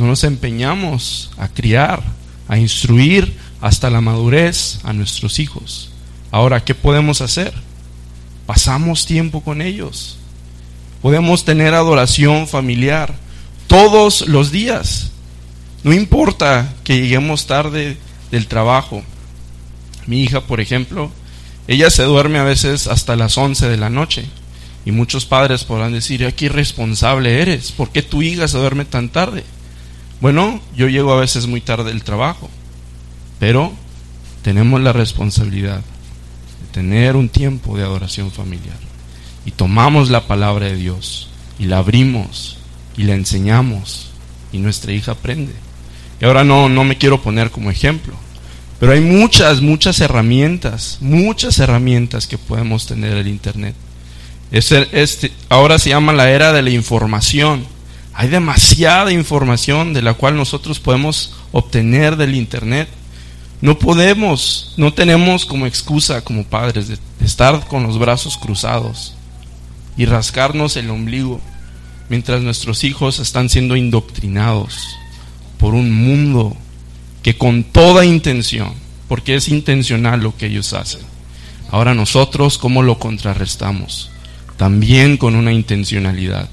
[0.00, 2.02] no nos empeñamos a criar,
[2.48, 5.92] a instruir hasta la madurez a nuestros hijos.
[6.32, 7.54] Ahora, ¿qué podemos hacer?
[8.46, 10.18] Pasamos tiempo con ellos
[11.02, 13.12] Podemos tener adoración familiar
[13.66, 15.10] todos los días.
[15.82, 17.96] No importa que lleguemos tarde
[18.30, 19.02] del trabajo,
[20.06, 21.12] Mi hija, por ejemplo,
[21.68, 24.24] ella se duerme a veces hasta las 11 de la noche.
[24.84, 29.10] Y muchos padres podrán decir, qué irresponsable eres, ¿por qué tu hija se duerme tan
[29.10, 29.44] tarde?
[30.20, 32.50] Bueno, yo llego a veces muy tarde del trabajo,
[33.38, 33.72] pero
[34.42, 38.91] tenemos la responsabilidad de tener un tiempo de adoración familiar.
[39.44, 41.28] Y tomamos la palabra de Dios
[41.58, 42.58] y la abrimos
[42.96, 44.10] y la enseñamos
[44.52, 45.52] y nuestra hija aprende.
[46.20, 48.14] Y ahora no, no me quiero poner como ejemplo,
[48.78, 53.74] pero hay muchas, muchas herramientas, muchas herramientas que podemos tener en el Internet.
[54.50, 57.66] Este, ahora se llama la era de la información.
[58.12, 62.88] Hay demasiada información de la cual nosotros podemos obtener del Internet.
[63.62, 69.14] No podemos, no tenemos como excusa como padres de estar con los brazos cruzados
[69.96, 71.40] y rascarnos el ombligo
[72.08, 74.96] mientras nuestros hijos están siendo indoctrinados
[75.58, 76.56] por un mundo
[77.22, 78.72] que con toda intención,
[79.08, 81.00] porque es intencional lo que ellos hacen.
[81.70, 84.10] Ahora nosotros, ¿cómo lo contrarrestamos?
[84.56, 86.48] También con una intencionalidad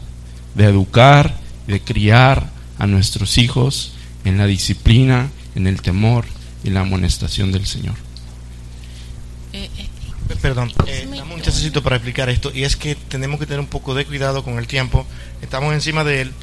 [0.56, 1.36] de educar,
[1.68, 6.26] de criar a nuestros hijos en la disciplina, en el temor
[6.64, 7.96] y la amonestación del Señor.
[10.38, 12.52] Perdón, eh, dame un para explicar esto.
[12.54, 15.06] Y es que tenemos que tener un poco de cuidado con el tiempo.
[15.42, 16.34] Estamos encima de él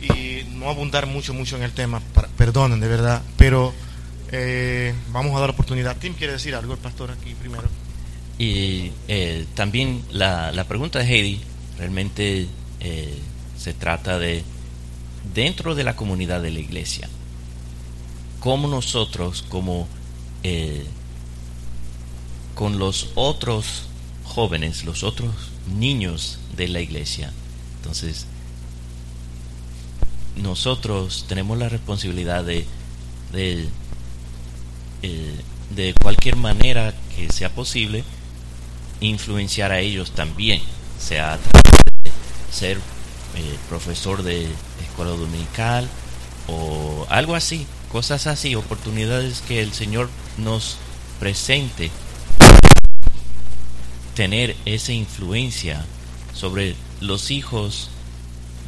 [0.00, 2.00] y no abundar mucho, mucho en el tema.
[2.36, 3.22] perdonen, de verdad.
[3.36, 3.72] Pero
[4.32, 5.96] eh, vamos a dar oportunidad.
[5.96, 7.68] Tim quiere decir algo, el pastor aquí primero.
[8.38, 11.40] Y eh, también la, la, pregunta de Heidi
[11.78, 12.48] realmente
[12.80, 13.18] eh,
[13.56, 14.42] se trata de
[15.32, 17.08] dentro de la comunidad de la iglesia.
[18.40, 19.86] ¿Cómo nosotros, como
[22.54, 23.84] con los otros
[24.24, 25.34] jóvenes, los otros
[25.66, 27.32] niños de la iglesia.
[27.78, 28.26] Entonces,
[30.36, 32.66] nosotros tenemos la responsabilidad de,
[33.32, 33.68] de,
[35.02, 35.40] eh,
[35.74, 38.04] de cualquier manera que sea posible,
[39.00, 40.60] influenciar a ellos también,
[40.98, 41.42] sea a de
[42.50, 42.78] ser
[43.36, 44.48] eh, profesor de
[44.82, 45.88] escuela dominical
[46.46, 50.78] o algo así, cosas así, oportunidades que el Señor nos
[51.20, 51.90] presente
[54.14, 55.84] tener esa influencia
[56.34, 57.90] sobre los hijos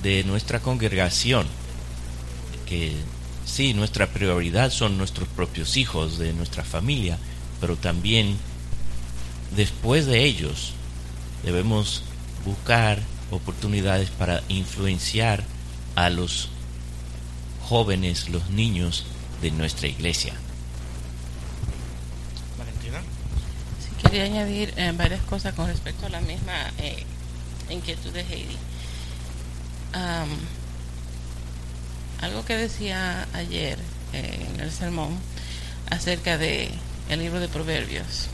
[0.03, 1.47] de nuestra congregación,
[2.67, 2.93] que
[3.45, 7.19] sí, nuestra prioridad son nuestros propios hijos de nuestra familia,
[7.61, 8.37] pero también
[9.55, 10.73] después de ellos
[11.45, 12.03] debemos
[12.45, 15.45] buscar oportunidades para influenciar
[15.95, 16.49] a los
[17.63, 19.05] jóvenes, los niños
[19.43, 20.35] de nuestra iglesia.
[24.17, 27.05] Quería añadir eh, varias cosas con respecto a la misma eh,
[27.69, 28.57] inquietud de Heidi.
[32.23, 33.79] algo que decía ayer
[34.15, 35.11] eh, en el sermón
[35.91, 36.71] acerca de
[37.11, 38.29] el libro de Proverbios,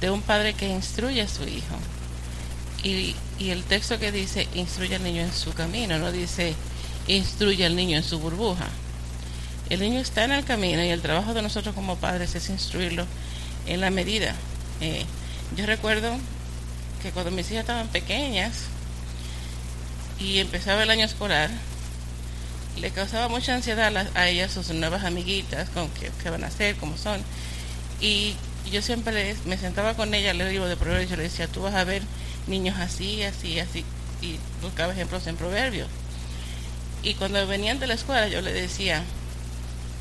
[0.00, 1.76] de un padre que instruye a su hijo.
[2.82, 6.56] Y, y el texto que dice instruye al niño en su camino, no dice
[7.06, 8.66] instruye al niño en su burbuja.
[9.68, 13.06] El niño está en el camino y el trabajo de nosotros como padres es instruirlo
[13.66, 14.34] en la medida
[14.80, 15.04] eh,
[15.56, 16.16] yo recuerdo
[17.02, 18.52] que cuando mis hijas estaban pequeñas
[20.18, 21.50] y empezaba el año escolar,
[22.80, 26.96] le causaba mucha ansiedad a, ellas sus nuevas amiguitas, con qué, van a hacer, cómo
[26.96, 27.20] son.
[28.00, 28.36] Y
[28.70, 31.74] yo siempre me sentaba con ella, le digo de proverbios, yo le decía, tú vas
[31.74, 32.02] a ver
[32.46, 33.84] niños así, así, así,
[34.22, 35.88] y buscaba ejemplos en proverbios.
[37.02, 39.02] Y cuando venían de la escuela, yo le decía,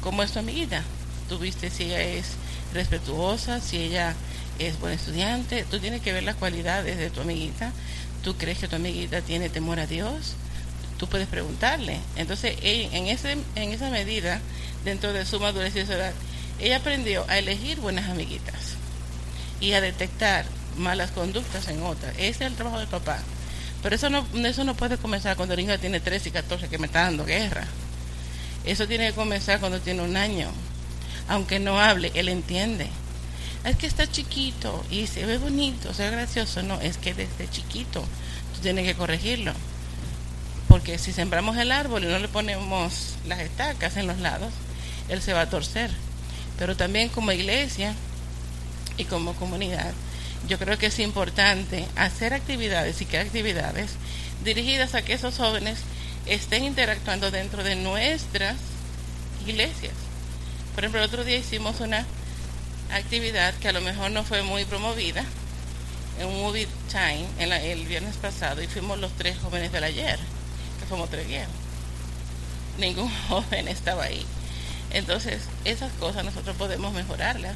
[0.02, 0.84] ¿cómo es tu amiguita?
[1.28, 2.32] ¿Tú viste si ella es
[2.74, 4.16] respetuosa, si ella
[4.60, 7.72] es buen estudiante, tú tienes que ver las cualidades de tu amiguita,
[8.24, 10.36] tú crees que tu amiguita tiene temor a Dios,
[10.98, 12.00] tú puedes preguntarle.
[12.18, 14.42] Entonces, en, ese, en esa medida,
[14.84, 16.14] dentro de su madurez y su edad,
[16.60, 18.76] ella aprendió a elegir buenas amiguitas
[19.62, 20.46] y a detectar
[20.78, 22.14] malas conductas en otras.
[22.18, 23.20] Ese es el trabajo del papá.
[23.82, 26.78] Pero eso no, eso no puede comenzar cuando el niño tiene 13 y 14 que
[26.78, 27.66] me está dando guerra.
[28.66, 30.50] Eso tiene que comenzar cuando tiene un año.
[31.30, 32.90] Aunque no hable, él entiende
[33.64, 36.64] es que está chiquito y se ve bonito, se ve gracioso.
[36.64, 38.02] No, es que desde chiquito
[38.56, 39.54] tú tienes que corregirlo.
[40.68, 44.54] Porque si sembramos el árbol y no le ponemos las estacas en los lados,
[45.10, 45.92] él se va a torcer.
[46.58, 47.96] Pero también como iglesia
[48.98, 49.94] y como comunidad,
[50.48, 53.92] yo creo que es importante hacer actividades y que actividades
[54.44, 55.80] dirigidas a que esos jóvenes
[56.26, 58.56] estén interactuando dentro de nuestras
[59.46, 59.94] iglesias.
[60.76, 62.06] Por ejemplo, el otro día hicimos una
[62.92, 65.24] actividad que a lo mejor no fue muy promovida
[66.20, 70.20] en un movie time en el viernes pasado y fuimos los tres jóvenes del ayer,
[70.80, 71.54] que fuimos tres viejos.
[72.78, 74.26] Ningún joven estaba ahí.
[74.92, 77.56] Entonces, esas cosas nosotros podemos mejorarlas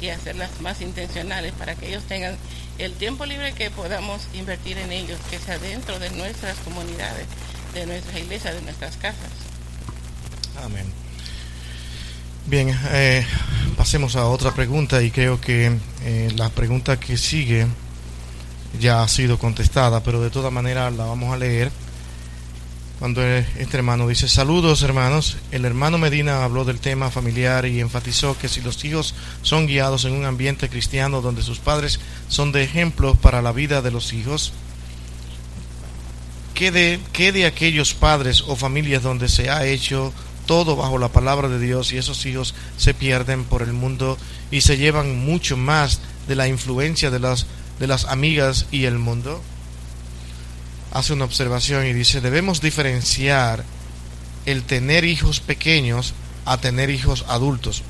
[0.00, 2.36] y hacerlas más intencionales para que ellos tengan
[2.78, 7.26] el tiempo libre que podamos invertir en ellos, que sea dentro de nuestras comunidades,
[7.74, 9.30] de nuestras iglesias, de nuestras casas.
[10.62, 11.03] Amén.
[12.46, 13.24] Bien, eh,
[13.74, 15.72] pasemos a otra pregunta y creo que
[16.02, 17.66] eh, la pregunta que sigue
[18.78, 21.72] ya ha sido contestada, pero de todas maneras la vamos a leer.
[22.98, 28.36] Cuando este hermano dice, saludos hermanos, el hermano Medina habló del tema familiar y enfatizó
[28.36, 32.62] que si los hijos son guiados en un ambiente cristiano donde sus padres son de
[32.62, 34.52] ejemplo para la vida de los hijos,
[36.52, 40.12] ¿qué de, qué de aquellos padres o familias donde se ha hecho
[40.46, 44.18] todo bajo la palabra de Dios y esos hijos se pierden por el mundo
[44.50, 47.46] y se llevan mucho más de la influencia de las,
[47.78, 49.42] de las amigas y el mundo?
[50.92, 53.64] Hace una observación y dice, debemos diferenciar
[54.46, 56.14] el tener hijos pequeños
[56.44, 57.82] a tener hijos adultos.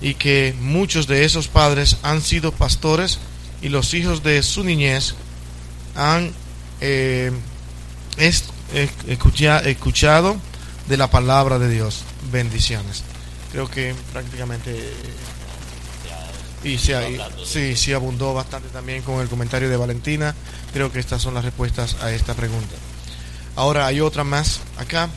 [0.00, 3.18] Y que muchos de esos padres han sido pastores
[3.62, 5.14] y los hijos de su niñez
[5.94, 6.32] han
[6.80, 7.32] eh,
[9.06, 10.36] escuchado
[10.88, 12.04] de la palabra de Dios.
[12.30, 13.02] Bendiciones.
[13.52, 14.92] Creo que prácticamente
[16.66, 16.92] y sí,
[17.44, 20.34] sí, sí abundó bastante también con el comentario de Valentina.
[20.72, 22.74] Creo que estas son las respuestas a esta pregunta.
[23.54, 25.08] Ahora hay otra más acá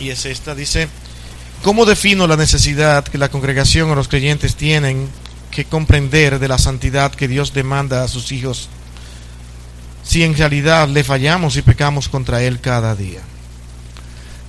[0.00, 0.54] y es esta.
[0.54, 0.88] Dice,
[1.62, 5.08] ¿cómo defino la necesidad que la congregación o los creyentes tienen
[5.50, 8.68] que comprender de la santidad que Dios demanda a sus hijos
[10.02, 13.20] si en realidad le fallamos y pecamos contra Él cada día?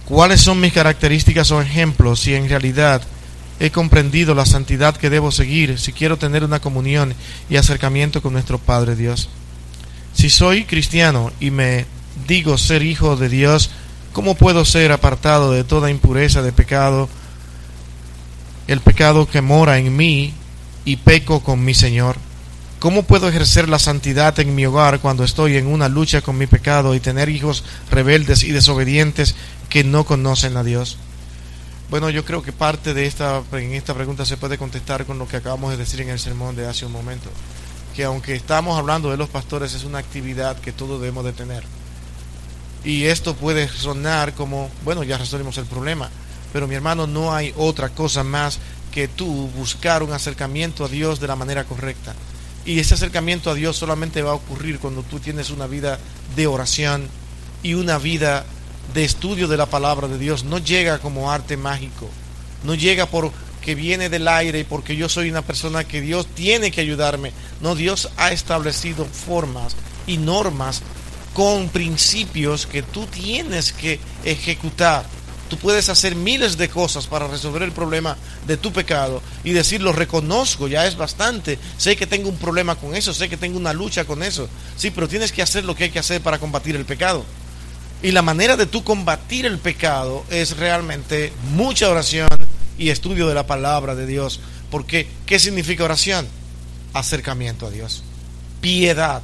[0.09, 3.03] ¿Cuáles son mis características o ejemplos si en realidad
[3.59, 7.13] he comprendido la santidad que debo seguir si quiero tener una comunión
[7.47, 9.29] y acercamiento con nuestro Padre Dios?
[10.15, 11.85] Si soy cristiano y me
[12.27, 13.69] digo ser hijo de Dios,
[14.11, 17.07] ¿cómo puedo ser apartado de toda impureza de pecado,
[18.67, 20.33] el pecado que mora en mí
[20.85, 22.17] y peco con mi Señor?
[22.79, 26.47] ¿Cómo puedo ejercer la santidad en mi hogar cuando estoy en una lucha con mi
[26.47, 29.35] pecado y tener hijos rebeldes y desobedientes
[29.69, 30.97] que no conocen a Dios?
[31.89, 35.27] Bueno, yo creo que parte de esta, en esta pregunta se puede contestar con lo
[35.27, 37.29] que acabamos de decir en el sermón de hace un momento.
[37.95, 41.63] Que aunque estamos hablando de los pastores, es una actividad que todos debemos de tener.
[42.83, 46.09] Y esto puede sonar como, bueno, ya resolvimos el problema.
[46.53, 48.59] Pero mi hermano, no hay otra cosa más
[48.91, 52.13] que tú buscar un acercamiento a Dios de la manera correcta.
[52.65, 55.99] Y ese acercamiento a Dios solamente va a ocurrir cuando tú tienes una vida
[56.35, 57.07] de oración
[57.63, 58.45] y una vida
[58.93, 62.09] de estudio de la palabra de Dios no llega como arte mágico,
[62.63, 66.71] no llega porque viene del aire y porque yo soy una persona que Dios tiene
[66.71, 67.31] que ayudarme.
[67.61, 69.75] No, Dios ha establecido formas
[70.07, 70.81] y normas
[71.33, 75.05] con principios que tú tienes que ejecutar.
[75.49, 79.81] Tú puedes hacer miles de cosas para resolver el problema de tu pecado y decir,
[79.81, 81.57] lo reconozco, ya es bastante.
[81.77, 84.47] Sé que tengo un problema con eso, sé que tengo una lucha con eso.
[84.77, 87.25] Sí, pero tienes que hacer lo que hay que hacer para combatir el pecado.
[88.01, 92.29] Y la manera de tú combatir el pecado es realmente mucha oración
[92.77, 94.39] y estudio de la palabra de Dios.
[94.71, 96.27] Porque, ¿qué significa oración?
[96.93, 98.03] Acercamiento a Dios.
[98.61, 99.21] Piedad.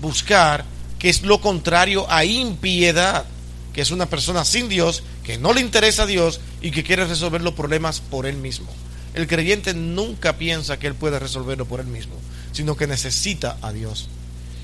[0.00, 0.64] Buscar,
[0.98, 3.26] que es lo contrario a impiedad,
[3.72, 7.06] que es una persona sin Dios, que no le interesa a Dios y que quiere
[7.06, 8.66] resolver los problemas por él mismo.
[9.14, 12.14] El creyente nunca piensa que él puede resolverlo por él mismo,
[12.52, 14.08] sino que necesita a Dios.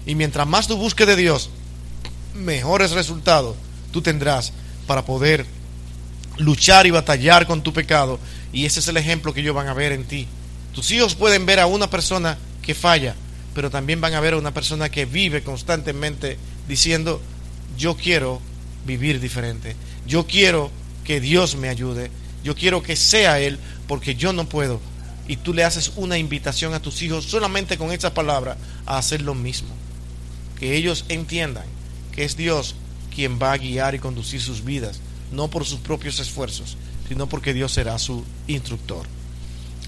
[0.04, 1.50] Y mientras más tú busques de Dios,
[2.34, 3.56] mejores resultados
[3.90, 4.52] tú tendrás
[4.86, 5.46] para poder
[6.38, 8.18] luchar y batallar con tu pecado.
[8.52, 10.26] Y ese es el ejemplo que ellos van a ver en ti.
[10.74, 13.14] Tus hijos pueden ver a una persona que falla,
[13.54, 17.20] pero también van a ver a una persona que vive constantemente diciendo,
[17.76, 18.40] yo quiero
[18.86, 19.76] vivir diferente.
[20.06, 20.70] Yo quiero
[21.04, 22.10] que Dios me ayude.
[22.42, 24.80] Yo quiero que sea Él porque yo no puedo.
[25.28, 28.56] Y tú le haces una invitación a tus hijos solamente con esa palabra
[28.86, 29.68] a hacer lo mismo.
[30.58, 31.64] Que ellos entiendan
[32.12, 32.74] que es Dios
[33.14, 35.00] quien va a guiar y conducir sus vidas,
[35.32, 36.76] no por sus propios esfuerzos,
[37.08, 39.06] sino porque Dios será su instructor.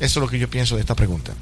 [0.00, 1.34] Eso es lo que yo pienso de esta pregunta.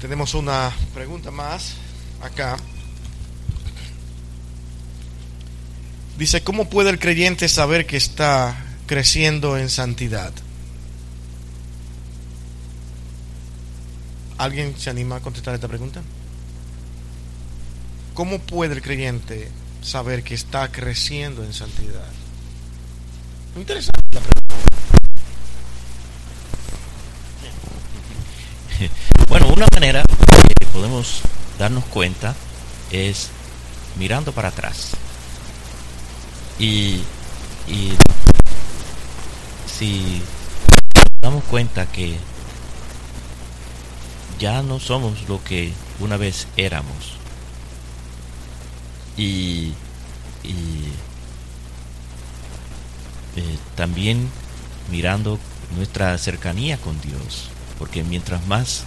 [0.00, 1.74] Tenemos una pregunta más
[2.22, 2.56] acá.
[6.18, 8.56] Dice, ¿cómo puede el creyente saber que está
[8.86, 10.32] creciendo en santidad?
[14.38, 16.02] ¿Alguien se anima a contestar esta pregunta?
[18.16, 19.50] ¿Cómo puede el creyente
[19.82, 22.08] saber que está creciendo en santidad?
[23.54, 24.54] Interesante la pregunta.
[29.28, 30.02] Bueno, una manera
[30.58, 31.20] que podemos
[31.58, 32.34] darnos cuenta
[32.90, 33.28] es
[33.98, 34.92] mirando para atrás.
[36.58, 37.02] Y,
[37.68, 37.92] y
[39.66, 40.22] si
[41.20, 42.16] damos cuenta que
[44.38, 47.16] ya no somos lo que una vez éramos
[49.16, 49.72] y,
[50.42, 50.92] y
[53.36, 54.28] eh, también
[54.90, 55.38] mirando
[55.76, 57.48] nuestra cercanía con Dios,
[57.78, 58.84] porque mientras más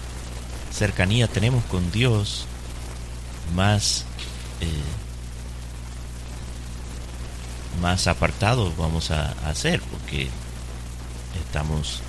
[0.71, 2.45] cercanía tenemos con Dios,
[3.55, 4.05] más
[4.61, 4.67] eh,
[7.81, 10.29] más apartados vamos a, a hacer, porque
[11.45, 12.01] estamos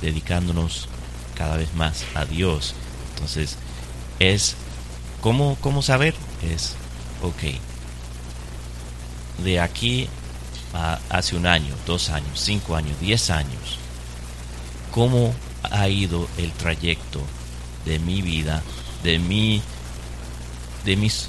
[0.00, 0.88] dedicándonos
[1.36, 2.74] cada vez más a Dios.
[3.14, 3.56] Entonces,
[4.18, 4.56] es
[5.20, 6.14] ¿cómo, cómo saber?
[6.42, 6.74] Es,
[7.22, 7.42] ok,
[9.44, 10.08] de aquí
[10.72, 13.78] a hace un año, dos años, cinco años, diez años,
[14.90, 17.20] ¿cómo ha ido el trayecto
[17.84, 18.62] de mi vida,
[19.02, 19.62] de mi,
[20.84, 21.28] de mis,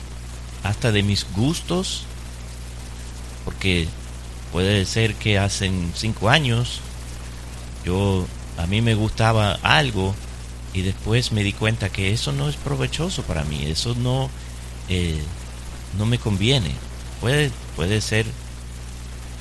[0.64, 2.04] hasta de mis gustos?
[3.46, 3.88] Porque
[4.52, 6.82] puede ser que hace cinco años
[7.86, 8.26] yo
[8.58, 10.14] a mí me gustaba algo
[10.74, 14.30] y después me di cuenta que eso no es provechoso para mí, eso no,
[14.90, 15.22] eh,
[15.98, 16.72] no me conviene.
[17.22, 18.26] Puede, puede ser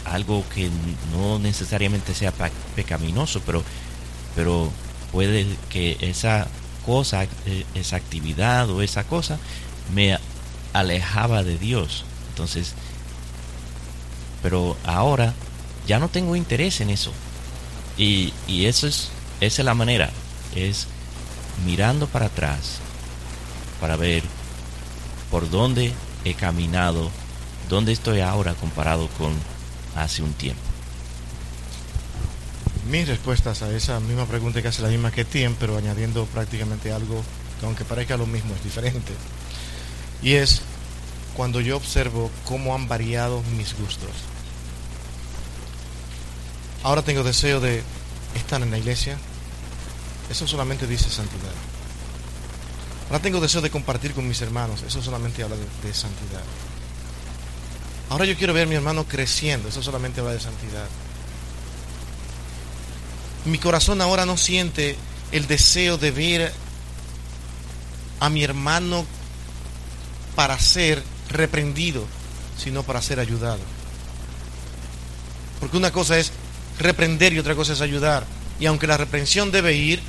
[0.05, 0.71] algo que
[1.13, 2.33] no necesariamente sea
[2.75, 3.63] pecaminoso, pero,
[4.35, 4.71] pero
[5.13, 6.47] puede que esa
[6.85, 9.39] cosa, eh, esa actividad o esa cosa
[9.95, 10.19] me
[10.73, 12.05] alejaba de Dios.
[12.31, 12.75] Entonces,
[14.43, 15.35] pero ahora
[15.87, 17.13] ya no tengo interés en eso.
[17.99, 19.09] Y, y eso es,
[19.41, 20.11] esa es la manera,
[20.55, 20.87] es
[21.65, 22.79] mirando para atrás
[23.81, 24.23] para ver
[25.31, 25.93] por dónde
[26.27, 27.09] he caminado,
[27.69, 29.33] dónde estoy ahora comparado con
[29.95, 30.61] hace un tiempo.
[32.91, 36.93] Mis respuestas a esa misma pregunta que hace la misma que Tiem, pero añadiendo prácticamente
[36.93, 37.23] algo
[37.61, 39.13] que aunque parezca lo mismo es diferente.
[40.23, 40.63] Y es
[41.37, 44.11] cuando yo observo cómo han variado mis gustos.
[46.83, 47.83] Ahora tengo deseo de
[48.35, 49.17] estar en la iglesia.
[50.31, 51.76] Eso solamente dice santidad.
[53.09, 54.83] Ahora tengo deseo de compartir con mis hermanos.
[54.83, 56.43] Eso solamente habla de, de santidad.
[58.09, 59.69] Ahora yo quiero ver a mi hermano creciendo.
[59.69, 60.87] Eso solamente habla de santidad.
[63.45, 64.97] Mi corazón ahora no siente
[65.33, 66.53] el deseo de ver
[68.21, 69.05] a mi hermano
[70.35, 72.05] para ser reprendido,
[72.59, 73.61] sino para ser ayudado.
[75.61, 76.33] Porque una cosa es
[76.79, 78.25] reprender y otra cosa es ayudar.
[78.61, 80.01] Y aunque la reprensión debe ir,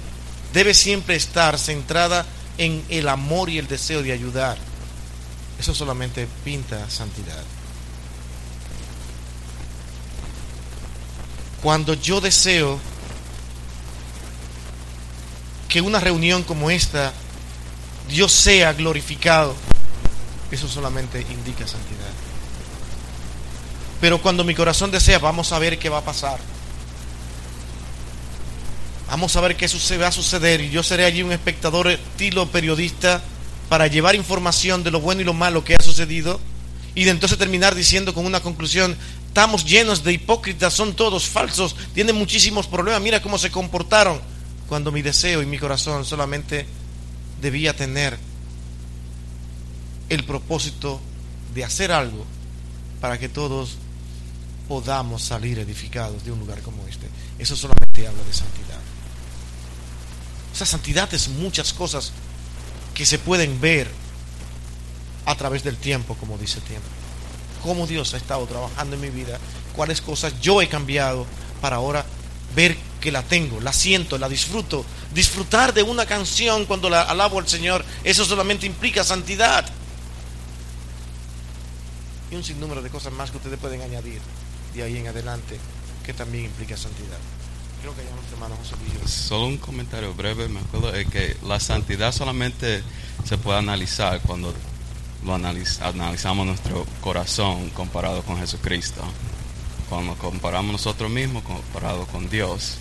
[0.53, 2.25] debe siempre estar centrada
[2.57, 4.57] en el amor y el deseo de ayudar.
[5.59, 7.43] Eso solamente pinta santidad.
[11.61, 12.79] Cuando yo deseo
[15.67, 17.11] que una reunión como esta,
[18.09, 19.55] Dios sea glorificado,
[20.51, 22.11] eso solamente indica santidad.
[23.99, 26.39] Pero cuando mi corazón desea, vamos a ver qué va a pasar.
[29.07, 32.51] Vamos a ver qué sucede, va a suceder y yo seré allí un espectador estilo
[32.51, 33.21] periodista
[33.69, 36.39] para llevar información de lo bueno y lo malo que ha sucedido
[36.93, 38.97] y de entonces terminar diciendo con una conclusión,
[39.27, 44.19] estamos llenos de hipócritas, son todos falsos, tienen muchísimos problemas, mira cómo se comportaron,
[44.67, 46.65] cuando mi deseo y mi corazón solamente
[47.39, 48.17] debía tener
[50.09, 50.99] el propósito
[51.53, 52.25] de hacer algo
[52.99, 53.77] para que todos
[54.67, 57.07] podamos salir edificados de un lugar como este.
[57.39, 58.86] Eso solamente habla de santidad.
[60.57, 62.11] Esa santidad es muchas cosas
[62.95, 63.87] que se pueden ver
[65.27, 66.87] a través del tiempo, como dice tiempo.
[67.61, 69.37] Cómo Dios ha estado trabajando en mi vida,
[69.75, 71.27] cuáles cosas yo he cambiado
[71.61, 72.07] para ahora
[72.55, 74.83] ver que la tengo, la siento, la disfruto.
[75.13, 79.63] Disfrutar de una canción cuando la alabo al Señor, eso solamente implica santidad.
[82.31, 84.21] Y un sinnúmero de cosas más que ustedes pueden añadir
[84.73, 85.59] de ahí en adelante
[86.03, 87.19] que también implica santidad.
[87.93, 89.07] Que.
[89.07, 92.83] Solo un comentario breve, me acuerdo de que la santidad solamente
[93.23, 94.53] se puede analizar cuando
[95.23, 99.01] lo analiz analizamos nuestro corazón comparado con Jesucristo.
[99.89, 102.77] Cuando comparamos nosotros mismos comparado con Dios.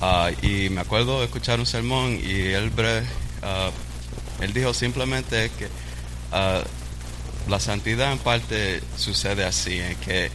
[0.00, 5.66] Uh, y me acuerdo de escuchar un sermón y él, uh, él dijo simplemente que
[5.66, 10.30] uh, la santidad en parte sucede así, en que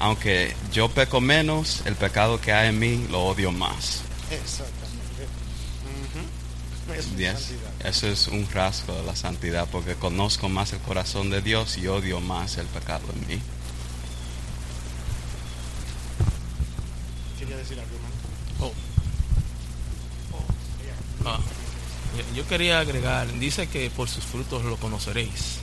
[0.00, 4.00] aunque yo peco menos, el pecado que hay en mí lo odio más.
[4.30, 5.26] Exactamente.
[6.88, 6.98] Uh -huh.
[6.98, 7.50] Eso, Yes.
[7.84, 11.76] es Eso es un rasgo de la santidad, porque conozco más el corazón de Dios
[11.78, 13.42] y odio más el pecado en mí.
[17.38, 18.14] Quería decir algo, hermano.
[18.60, 18.72] Oh.
[21.26, 21.38] Ah,
[22.34, 25.58] yo quería agregar, dice que por sus frutos lo conoceréis.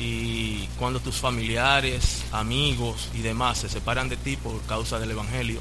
[0.00, 5.60] Y cuando tus familiares, amigos y demás se separan de ti por causa del Evangelio,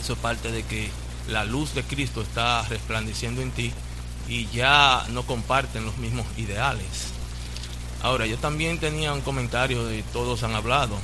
[0.00, 0.90] Eso es parte de que
[1.28, 3.72] la luz de Cristo está resplandeciendo en ti
[4.28, 6.86] y ya no comparten los mismos ideales.
[8.02, 10.96] Ahora, yo también tenía un comentario de todos han hablado,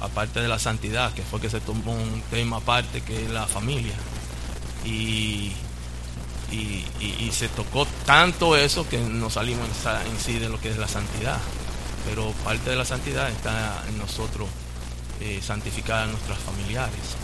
[0.00, 3.46] aparte de la santidad, que fue que se tomó un tema aparte que es la
[3.46, 3.94] familia.
[4.84, 5.52] Y,
[6.50, 10.70] y, se tocó tanto eso que nos salimos en, sa- en sí de lo que
[10.70, 11.38] es la santidad.
[12.08, 14.48] Pero parte de la santidad está en nosotros
[15.20, 17.16] eh, santificar a nuestros familiares.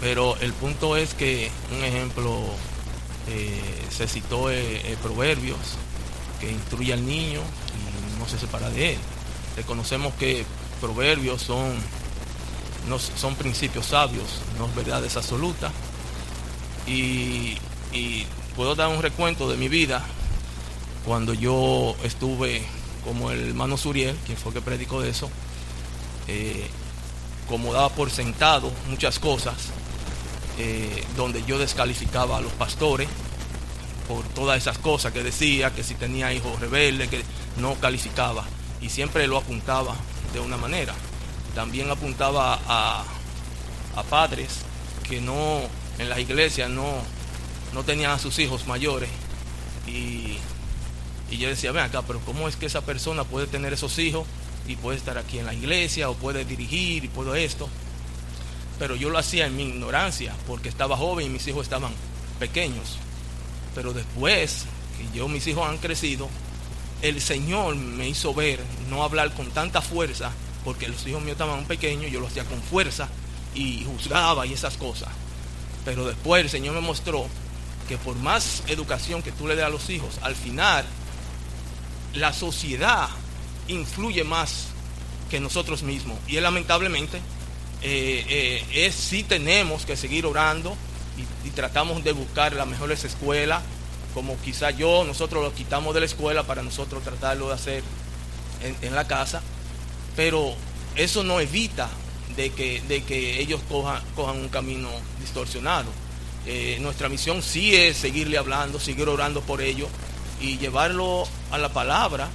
[0.00, 2.40] Pero el punto es que, un ejemplo,
[3.28, 5.58] eh, se citó eh, eh, Proverbios,
[6.40, 8.98] que instruye al niño y no se separa de él.
[9.56, 10.44] Reconocemos que
[10.80, 11.72] Proverbios son,
[12.88, 15.72] no, son principios sabios, no verdades absolutas.
[16.88, 17.56] Y,
[17.92, 20.02] y puedo dar un recuento de mi vida
[21.06, 22.66] cuando yo estuve
[23.04, 25.30] como el hermano Suriel, quien fue que predicó de eso,
[26.28, 26.68] eh,
[27.48, 29.54] como daba por sentado muchas cosas,
[30.58, 33.08] eh, donde yo descalificaba a los pastores
[34.08, 37.22] por todas esas cosas que decía, que si tenía hijos rebeldes, que
[37.56, 38.44] no calificaba,
[38.80, 39.96] y siempre lo apuntaba
[40.32, 40.94] de una manera.
[41.54, 43.04] También apuntaba a,
[43.96, 44.60] a padres
[45.08, 45.60] que no,
[45.98, 46.86] en las iglesias no,
[47.72, 49.10] no tenían a sus hijos mayores,
[49.86, 50.38] y,
[51.32, 54.26] y yo decía, ven acá, pero ¿cómo es que esa persona puede tener esos hijos
[54.68, 57.70] y puede estar aquí en la iglesia o puede dirigir y puedo esto?
[58.78, 61.94] Pero yo lo hacía en mi ignorancia porque estaba joven y mis hijos estaban
[62.38, 62.98] pequeños.
[63.74, 64.66] Pero después
[64.98, 66.28] que yo mis hijos han crecido,
[67.00, 68.60] el Señor me hizo ver,
[68.90, 70.32] no hablar con tanta fuerza,
[70.66, 73.08] porque los hijos míos estaban pequeños, yo lo hacía con fuerza
[73.54, 75.08] y juzgaba y esas cosas.
[75.86, 77.26] Pero después el Señor me mostró
[77.88, 80.84] que por más educación que tú le des a los hijos, al final
[82.14, 83.08] la sociedad
[83.68, 84.66] influye más
[85.30, 86.18] que nosotros mismos.
[86.28, 87.18] Y lamentablemente,
[87.82, 90.76] eh, eh, es sí tenemos que seguir orando
[91.44, 93.62] y, tratamos de buscar las mejores escuelas,
[94.14, 97.84] como quizá yo, nosotros lo quitamos de la escuela para nosotros tratarlo de hacer
[98.62, 99.42] en, en la casa,
[100.16, 100.54] pero
[100.96, 101.90] eso no evita
[102.36, 104.88] de que, de que ellos cojan, cojan un camino
[105.20, 105.90] distorsionado.
[106.46, 109.88] Eh, nuestra misión sí es seguirle hablando, seguir orando por ellos
[110.42, 112.28] y llevarlo a la palabra,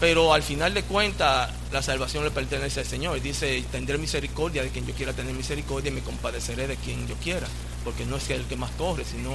[0.00, 3.20] pero al final de cuentas la salvación le pertenece al Señor.
[3.20, 7.14] Dice, tendré misericordia de quien yo quiera tener misericordia y me compadeceré de quien yo
[7.16, 7.46] quiera,
[7.84, 9.30] porque no es el que más corre, sino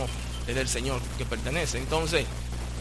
[0.48, 1.78] es del Señor que pertenece.
[1.78, 2.26] Entonces,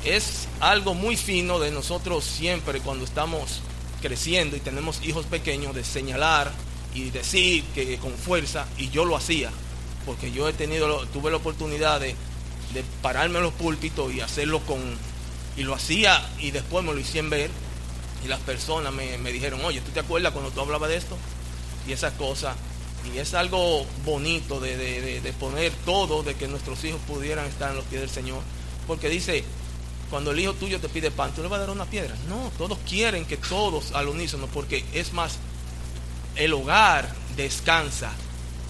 [0.04, 3.60] es algo muy fino de nosotros siempre cuando estamos
[4.00, 6.50] creciendo y tenemos hijos pequeños de señalar
[6.94, 9.50] y decir que con fuerza, y yo lo hacía,
[10.06, 12.14] porque yo he tenido, tuve la oportunidad de,
[12.72, 14.80] de pararme en los púlpitos y hacerlo con,
[15.59, 17.50] y lo hacía y después me lo hicieron ver
[18.24, 21.16] y las personas me, me dijeron, oye, ¿tú te acuerdas cuando tú hablabas de esto?
[21.86, 22.56] Y esas cosas.
[23.12, 27.46] Y es algo bonito de, de, de, de poner todo, de que nuestros hijos pudieran
[27.46, 28.40] estar en los pies del Señor.
[28.86, 29.44] Porque dice,
[30.11, 32.14] cuando el hijo tuyo te pide pan, ¿tú le vas a dar una piedra?
[32.28, 35.38] No, todos quieren que todos al unísono, porque es más,
[36.36, 38.12] el hogar descansa.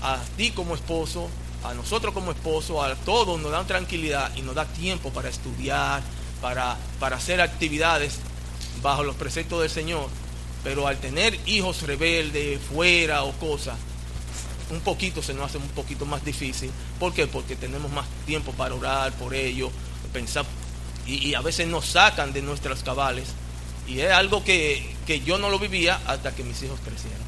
[0.01, 1.29] A ti como esposo,
[1.65, 6.03] a nosotros como esposo, a todos nos dan tranquilidad y nos da tiempo para estudiar,
[6.41, 8.19] para, para hacer actividades
[8.83, 10.09] bajo los preceptos del Señor.
[10.65, 13.77] Pero al tener hijos rebeldes fuera o cosas,
[14.71, 16.71] un poquito se nos hace un poquito más difícil.
[16.99, 17.27] ¿Por qué?
[17.27, 19.71] Porque tenemos más tiempo para orar por ellos,
[20.13, 20.45] pensar,
[21.07, 23.29] y, a veces nos sacan de nuestras cabales.
[23.87, 27.27] Y es algo que, que yo no lo vivía hasta que mis hijos crecieron.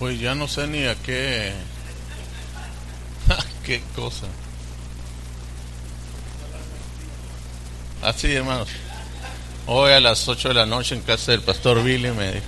[0.00, 1.52] Pues ya no sé ni a qué.
[3.64, 4.26] Qué cosa.
[8.02, 8.68] Así, hermanos.
[9.66, 12.46] Hoy a las 8 de la noche en casa del pastor Billy me dijo.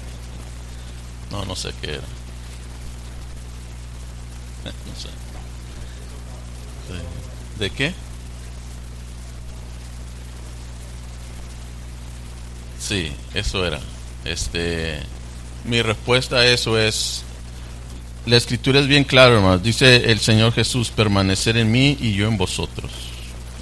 [1.30, 2.00] no, no sé qué era.
[4.64, 5.08] no sé.
[7.58, 7.94] ¿De qué?
[12.78, 13.80] Sí, eso era.
[14.24, 15.00] Este,
[15.64, 17.24] mi respuesta a eso es,
[18.26, 19.62] la escritura es bien clara, hermanos.
[19.62, 22.90] Dice el Señor Jesús, permanecer en mí y yo en vosotros.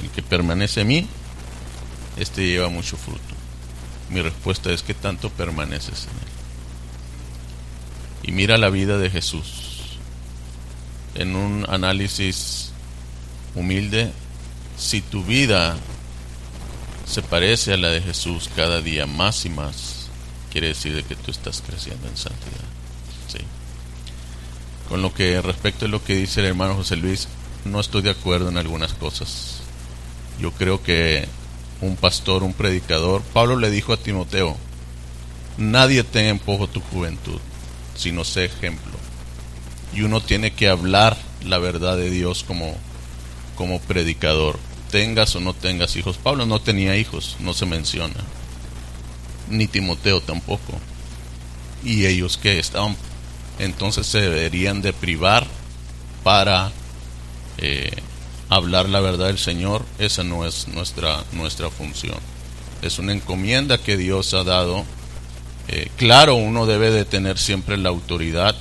[0.02, 1.06] El que permanece en mí,
[2.16, 3.20] este lleva mucho fruto.
[4.10, 6.28] Mi respuesta es que tanto permaneces en él.
[8.24, 9.98] Y mira la vida de Jesús.
[11.14, 12.72] En un análisis
[13.54, 14.12] humilde,
[14.76, 15.76] si tu vida
[17.06, 20.08] se parece a la de Jesús cada día más y más,
[20.52, 22.77] quiere decir de que tú estás creciendo en santidad.
[24.88, 27.28] Con lo que respecto a lo que dice el hermano José Luis,
[27.64, 29.60] no estoy de acuerdo en algunas cosas.
[30.40, 31.28] Yo creo que
[31.80, 34.56] un pastor, un predicador, Pablo le dijo a Timoteo,
[35.58, 37.38] nadie en poco tu juventud,
[37.94, 38.92] sino sé ejemplo.
[39.92, 42.76] Y uno tiene que hablar la verdad de Dios como,
[43.56, 44.58] como predicador.
[44.90, 46.16] Tengas o no tengas hijos.
[46.16, 48.14] Pablo no tenía hijos, no se menciona.
[49.50, 50.78] Ni Timoteo tampoco.
[51.84, 52.96] Y ellos que estaban,
[53.58, 55.46] entonces se deberían de privar
[56.22, 56.70] para
[57.58, 57.90] eh,
[58.48, 59.84] hablar la verdad del Señor.
[59.98, 62.18] Esa no es nuestra, nuestra función.
[62.82, 64.84] Es una encomienda que Dios ha dado.
[65.68, 68.54] Eh, claro, uno debe de tener siempre la autoridad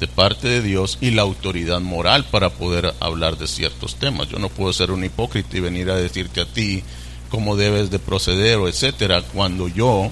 [0.00, 4.28] de parte de Dios y la autoridad moral para poder hablar de ciertos temas.
[4.28, 6.82] Yo no puedo ser un hipócrita y venir a decirte a ti
[7.30, 10.10] cómo debes de proceder o etcétera cuando yo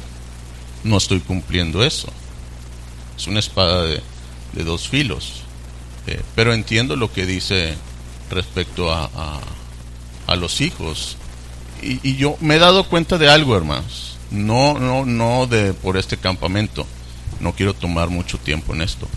[0.84, 2.08] no estoy cumpliendo eso.
[3.16, 4.02] Es una espada de,
[4.52, 5.42] dos filos.
[6.06, 7.74] Eh, pero entiendo lo que dice
[8.30, 9.10] respecto a,
[10.26, 11.16] a, los hijos.
[11.82, 14.16] Y, y, yo me he dado cuenta de algo, hermanos.
[14.30, 16.86] No, no, no de por este campamento.
[17.40, 19.08] No quiero tomar mucho tiempo en esto.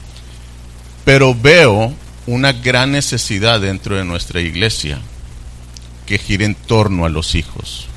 [1.06, 1.94] Pero veo
[2.28, 5.00] una gran necesidad dentro de nuestra iglesia
[6.06, 7.88] que gira en torno a los hijos.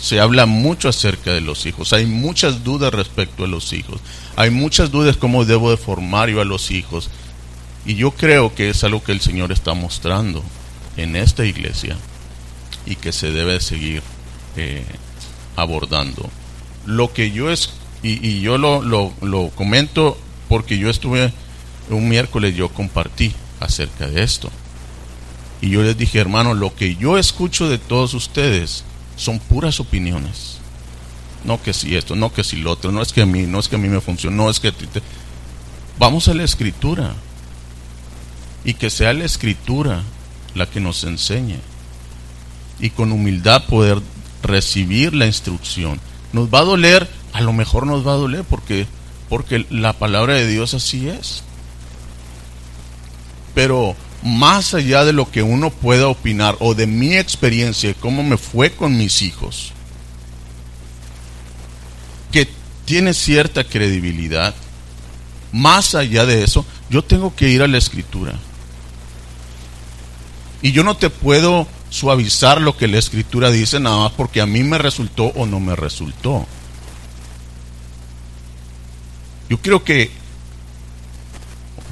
[0.00, 1.92] Se habla mucho acerca de los hijos.
[1.92, 4.00] Hay muchas dudas respecto a los hijos.
[4.36, 7.10] Hay muchas dudas cómo debo de formar yo a los hijos.
[7.84, 10.42] Y yo creo que es algo que el Señor está mostrando
[10.96, 11.96] en esta iglesia
[12.86, 14.02] y que se debe seguir
[14.56, 14.84] eh,
[15.56, 16.30] abordando.
[16.86, 17.70] Lo que yo es,
[18.02, 20.16] y, y yo lo, lo, lo comento
[20.48, 21.32] porque yo estuve
[21.90, 24.50] un miércoles yo compartí acerca de esto.
[25.60, 28.84] Y yo les dije, hermano, lo que yo escucho de todos ustedes
[29.18, 30.56] son puras opiniones.
[31.44, 33.58] No que si esto, no que si lo otro, no es que a mí, no
[33.58, 34.72] es que a mí me funcione, no es que...
[35.98, 37.14] Vamos a la escritura.
[38.64, 40.02] Y que sea la escritura
[40.54, 41.58] la que nos enseñe.
[42.80, 44.00] Y con humildad poder
[44.42, 46.00] recibir la instrucción.
[46.32, 48.86] Nos va a doler, a lo mejor nos va a doler porque,
[49.28, 51.42] porque la palabra de Dios así es
[53.58, 58.36] pero más allá de lo que uno pueda opinar o de mi experiencia, cómo me
[58.36, 59.72] fue con mis hijos,
[62.32, 62.48] que
[62.84, 64.54] tiene cierta credibilidad,
[65.52, 68.34] más allá de eso, yo tengo que ir a la escritura.
[70.60, 74.46] Y yo no te puedo suavizar lo que la escritura dice nada más porque a
[74.46, 76.46] mí me resultó o no me resultó.
[79.48, 80.10] Yo creo que,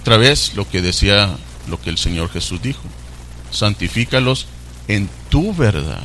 [0.00, 1.36] otra vez, lo que decía
[1.68, 2.82] lo que el Señor Jesús dijo.
[3.50, 4.46] Santifícalos
[4.88, 6.04] en tu verdad.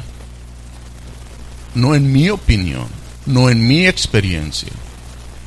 [1.75, 2.87] No en mi opinión,
[3.25, 4.71] no en mi experiencia,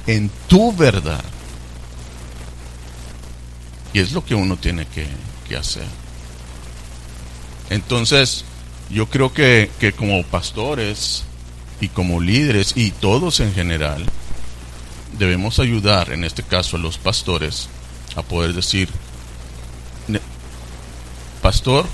[0.07, 1.23] en tu verdad.
[3.93, 5.07] Y es lo que uno tiene que,
[5.57, 5.87] hacer.
[7.71, 8.45] Entonces,
[8.91, 11.23] yo creo que, que como pastores
[11.81, 14.05] y como líderes y todos en general,
[15.17, 17.69] debemos ayudar, en este caso a los pastores,
[18.17, 18.89] a poder decir,
[21.45, 21.85] pastor,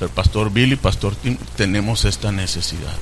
[0.00, 2.94] el pastor Billy, pastor Tim, tenemos esta necesidad.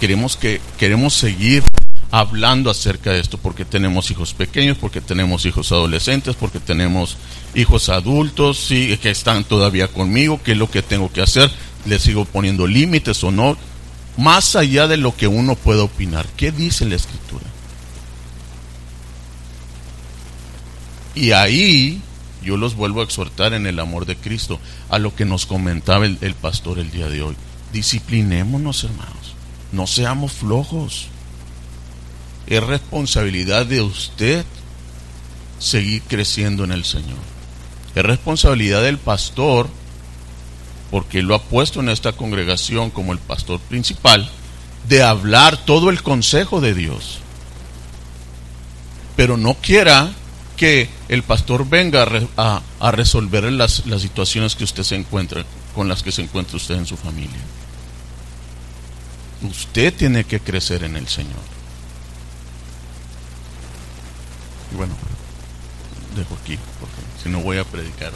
[0.00, 1.62] Queremos que queremos seguir
[2.10, 7.18] hablando acerca de esto porque tenemos hijos pequeños, porque tenemos hijos adolescentes, porque tenemos
[7.54, 11.50] hijos adultos, sí, que están todavía conmigo, qué es lo que tengo que hacer,
[11.84, 13.58] les sigo poniendo límites o no,
[14.16, 16.26] más allá de lo que uno pueda opinar.
[16.38, 17.44] ¿Qué dice la escritura?
[21.14, 22.00] Y ahí
[22.48, 26.06] yo los vuelvo a exhortar en el amor de Cristo a lo que nos comentaba
[26.06, 27.36] el, pastor el día de hoy.
[27.74, 29.34] Disciplinémonos, hermanos.
[29.70, 31.08] No seamos flojos.
[32.46, 34.46] Es responsabilidad de usted
[35.58, 37.18] seguir creciendo en el Señor.
[37.94, 39.68] Es responsabilidad del pastor,
[40.90, 44.30] porque lo ha puesto en esta congregación como el pastor principal,
[44.88, 47.18] de hablar todo el consejo de Dios.
[49.16, 50.14] Pero no quiera
[50.58, 52.06] que el pastor venga
[52.36, 55.44] a, resolver las, las situaciones que usted se encuentra,
[55.74, 57.40] con las que se encuentra usted en su familia.
[59.40, 61.40] Usted tiene que crecer en el Señor.
[64.72, 64.94] Y bueno,
[66.16, 68.12] dejo aquí, porque si no voy a predicar.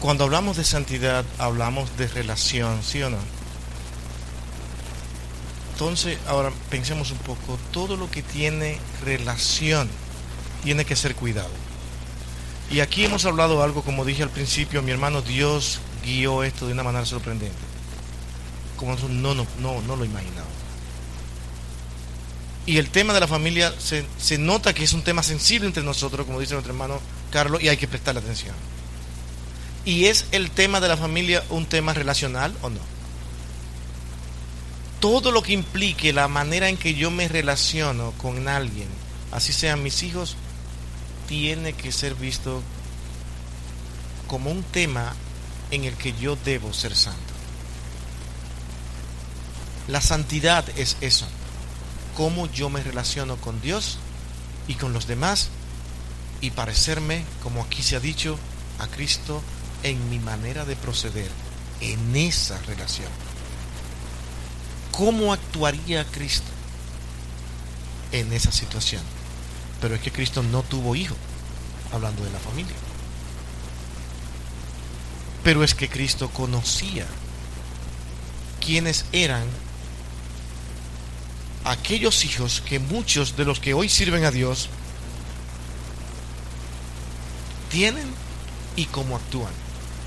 [0.00, 3.18] Cuando hablamos de santidad, hablamos de relación, ¿sí o no?
[5.80, 9.88] Entonces, ahora pensemos un poco, todo lo que tiene relación
[10.62, 11.48] tiene que ser cuidado.
[12.70, 16.74] Y aquí hemos hablado algo, como dije al principio, mi hermano, Dios guió esto de
[16.74, 17.56] una manera sorprendente.
[18.76, 20.52] Como nosotros no, no, no, no lo imaginamos.
[22.66, 25.82] Y el tema de la familia se, se nota que es un tema sensible entre
[25.82, 27.00] nosotros, como dice nuestro hermano
[27.30, 28.54] Carlos, y hay que prestarle atención.
[29.86, 32.99] ¿Y es el tema de la familia un tema relacional o no?
[35.00, 38.88] Todo lo que implique la manera en que yo me relaciono con alguien,
[39.32, 40.36] así sean mis hijos,
[41.26, 42.62] tiene que ser visto
[44.26, 45.14] como un tema
[45.70, 47.18] en el que yo debo ser santo.
[49.88, 51.26] La santidad es eso,
[52.16, 53.98] cómo yo me relaciono con Dios
[54.68, 55.48] y con los demás
[56.42, 58.38] y parecerme, como aquí se ha dicho,
[58.78, 59.42] a Cristo
[59.82, 61.30] en mi manera de proceder
[61.80, 63.29] en esa relación.
[64.92, 66.50] ¿Cómo actuaría Cristo
[68.12, 69.02] en esa situación?
[69.80, 71.16] Pero es que Cristo no tuvo hijo,
[71.92, 72.74] hablando de la familia.
[75.42, 77.06] Pero es que Cristo conocía
[78.60, 79.44] quiénes eran
[81.64, 84.68] aquellos hijos que muchos de los que hoy sirven a Dios
[87.70, 88.06] tienen
[88.76, 89.52] y cómo actúan.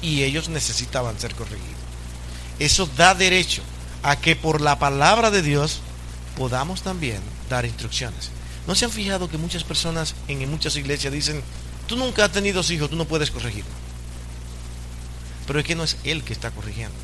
[0.02, 1.64] Y ellos necesitaban ser corregidos.
[2.60, 3.64] Eso da derecho
[4.04, 5.80] a que por la palabra de Dios
[6.38, 8.30] podamos también dar instrucciones.
[8.68, 11.42] ¿No se han fijado que muchas personas en muchas iglesias dicen,
[11.88, 13.72] tú nunca has tenido hijos, tú no puedes corregirlo?
[15.48, 16.96] Pero es que no es él que está corrigiendo.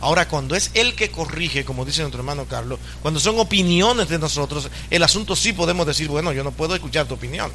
[0.00, 4.18] Ahora, cuando es él que corrige, como dice nuestro hermano Carlos, cuando son opiniones de
[4.18, 7.50] nosotros, el asunto sí podemos decir, bueno, yo no puedo escuchar tu opinión.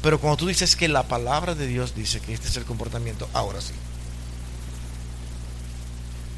[0.00, 3.28] Pero cuando tú dices que la palabra de Dios dice que este es el comportamiento,
[3.34, 3.72] ahora sí.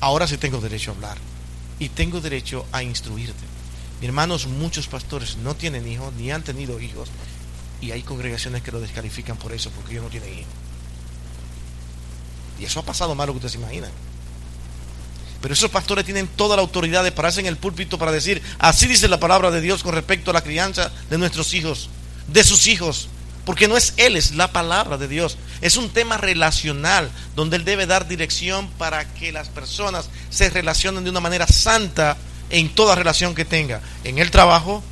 [0.01, 1.34] Ahora sí tengo derecho a hablar
[1.79, 3.45] y tengo derecho a instruirte.
[4.01, 7.09] Mi hermanos, muchos pastores no tienen hijos ni han tenido hijos
[7.81, 10.53] y hay congregaciones que lo descalifican por eso, porque ellos no tienen hijos.
[12.59, 13.91] Y eso ha pasado más lo que ustedes imaginan.
[15.41, 18.87] Pero esos pastores tienen toda la autoridad de pararse en el púlpito para decir, así
[18.87, 21.91] dice la palabra de Dios con respecto a la crianza de nuestros hijos,
[22.29, 23.09] de sus hijos.
[23.45, 25.37] Porque no es Él, es la palabra de Dios.
[25.65, 31.05] Es un tema relacional donde Él debe dar dirección para que las personas se relacionen
[31.05, 32.19] de una manera santa
[32.51, 33.81] en toda relación que tenga.
[34.05, 34.83] En el trabajo,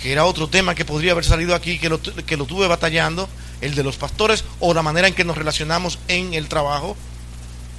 [0.00, 3.28] que era otro tema que podría haber salido aquí, que lo, que lo tuve batallando,
[3.60, 6.96] el de los pastores o la manera en que nos relacionamos en el trabajo,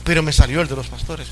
[0.04, 1.30] pero me salió el de los pastores.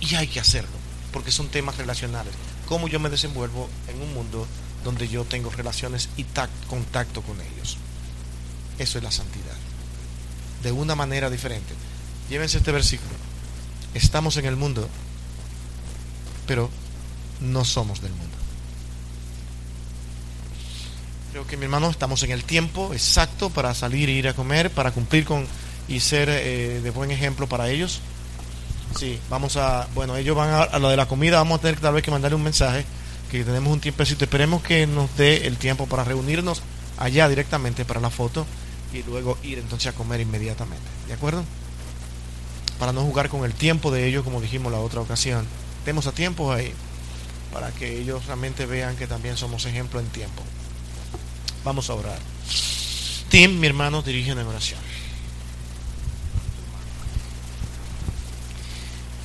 [0.00, 0.76] Y hay que hacerlo,
[1.12, 2.34] porque son temas relacionales.
[2.66, 4.48] Cómo yo me desenvuelvo en un mundo
[4.82, 6.26] donde yo tengo relaciones y
[6.68, 7.78] contacto con ellos.
[8.78, 9.56] Eso es la santidad.
[10.62, 11.74] De una manera diferente.
[12.28, 13.12] Llévense este versículo.
[13.92, 14.88] Estamos en el mundo,
[16.46, 16.70] pero
[17.40, 18.36] no somos del mundo.
[21.30, 24.70] Creo que mi hermano estamos en el tiempo exacto para salir e ir a comer,
[24.70, 25.46] para cumplir con
[25.86, 28.00] y ser eh, de buen ejemplo para ellos.
[28.98, 31.80] Sí, vamos a, bueno, ellos van a, a lo de la comida, vamos a tener
[31.80, 32.84] tal vez que mandarle un mensaje
[33.30, 34.24] que tenemos un tiempecito.
[34.24, 36.62] Esperemos que nos dé el tiempo para reunirnos
[36.98, 38.46] allá directamente para la foto
[38.94, 40.84] y luego ir entonces a comer inmediatamente.
[41.08, 41.44] ¿De acuerdo?
[42.78, 45.46] Para no jugar con el tiempo de ellos, como dijimos la otra ocasión.
[45.84, 46.72] Demos a tiempo ahí
[47.52, 50.42] para que ellos realmente vean que también somos ejemplo en tiempo.
[51.64, 52.18] Vamos a orar.
[53.28, 54.80] Tim, mi hermano, dirige una oración.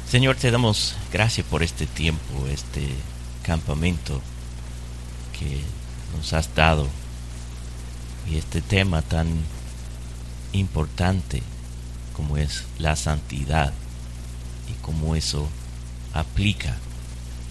[0.10, 2.88] Señor, te damos gracias por este tiempo, este
[3.44, 4.22] campamento
[5.38, 5.62] que
[6.18, 6.88] nos has dado
[8.28, 9.28] y este tema tan
[10.54, 11.44] importante
[12.14, 13.74] como es la santidad
[14.70, 15.48] y cómo eso
[16.14, 16.76] aplica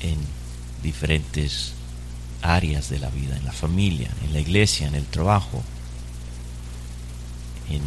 [0.01, 0.19] en
[0.83, 1.73] diferentes
[2.43, 5.63] áreas de la vida, en la familia, en la iglesia, en el trabajo,
[7.71, 7.83] en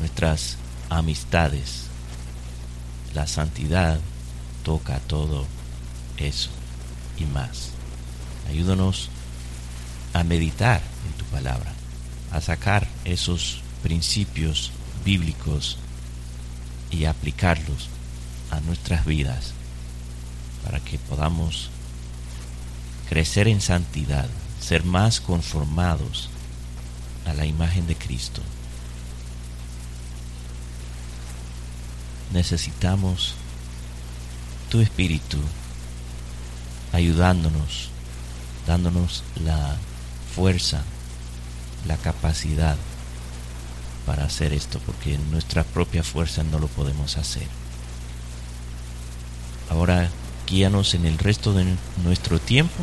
[0.00, 0.56] nuestras
[0.90, 1.84] amistades.
[3.14, 4.00] La santidad
[4.64, 5.46] toca todo
[6.16, 6.50] eso
[7.16, 7.70] y más.
[8.48, 9.10] Ayúdanos
[10.12, 11.72] a meditar en tu palabra,
[12.32, 14.70] a sacar esos principios
[15.04, 15.76] bíblicos
[16.90, 17.90] y aplicarlos
[18.50, 19.52] a nuestras vidas
[20.64, 21.68] para que podamos
[23.10, 24.26] crecer en santidad,
[24.58, 26.30] ser más conformados
[27.26, 28.40] a la imagen de Cristo.
[32.32, 33.34] Necesitamos
[34.70, 35.36] tu espíritu
[36.92, 37.90] ayudándonos,
[38.66, 39.76] dándonos la
[40.34, 40.82] fuerza,
[41.86, 42.78] la capacidad
[44.06, 47.46] para hacer esto, porque en nuestra propia fuerza no lo podemos hacer.
[49.70, 50.10] Ahora
[50.46, 51.64] guíanos en el resto de
[52.02, 52.82] nuestro tiempo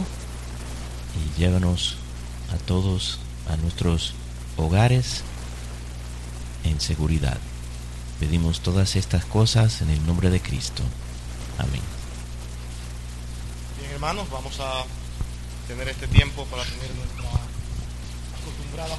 [1.16, 1.98] y llévanos
[2.54, 3.20] a todos
[3.50, 4.14] a nuestros
[4.58, 5.24] hogares
[6.64, 7.38] en seguridad.
[8.20, 10.84] Pedimos todas estas cosas en el nombre de Cristo.
[11.58, 11.82] Amén
[14.02, 14.84] hermanos, vamos a
[15.68, 17.30] tener este tiempo para tener nuestra
[18.42, 18.98] acostumbrada.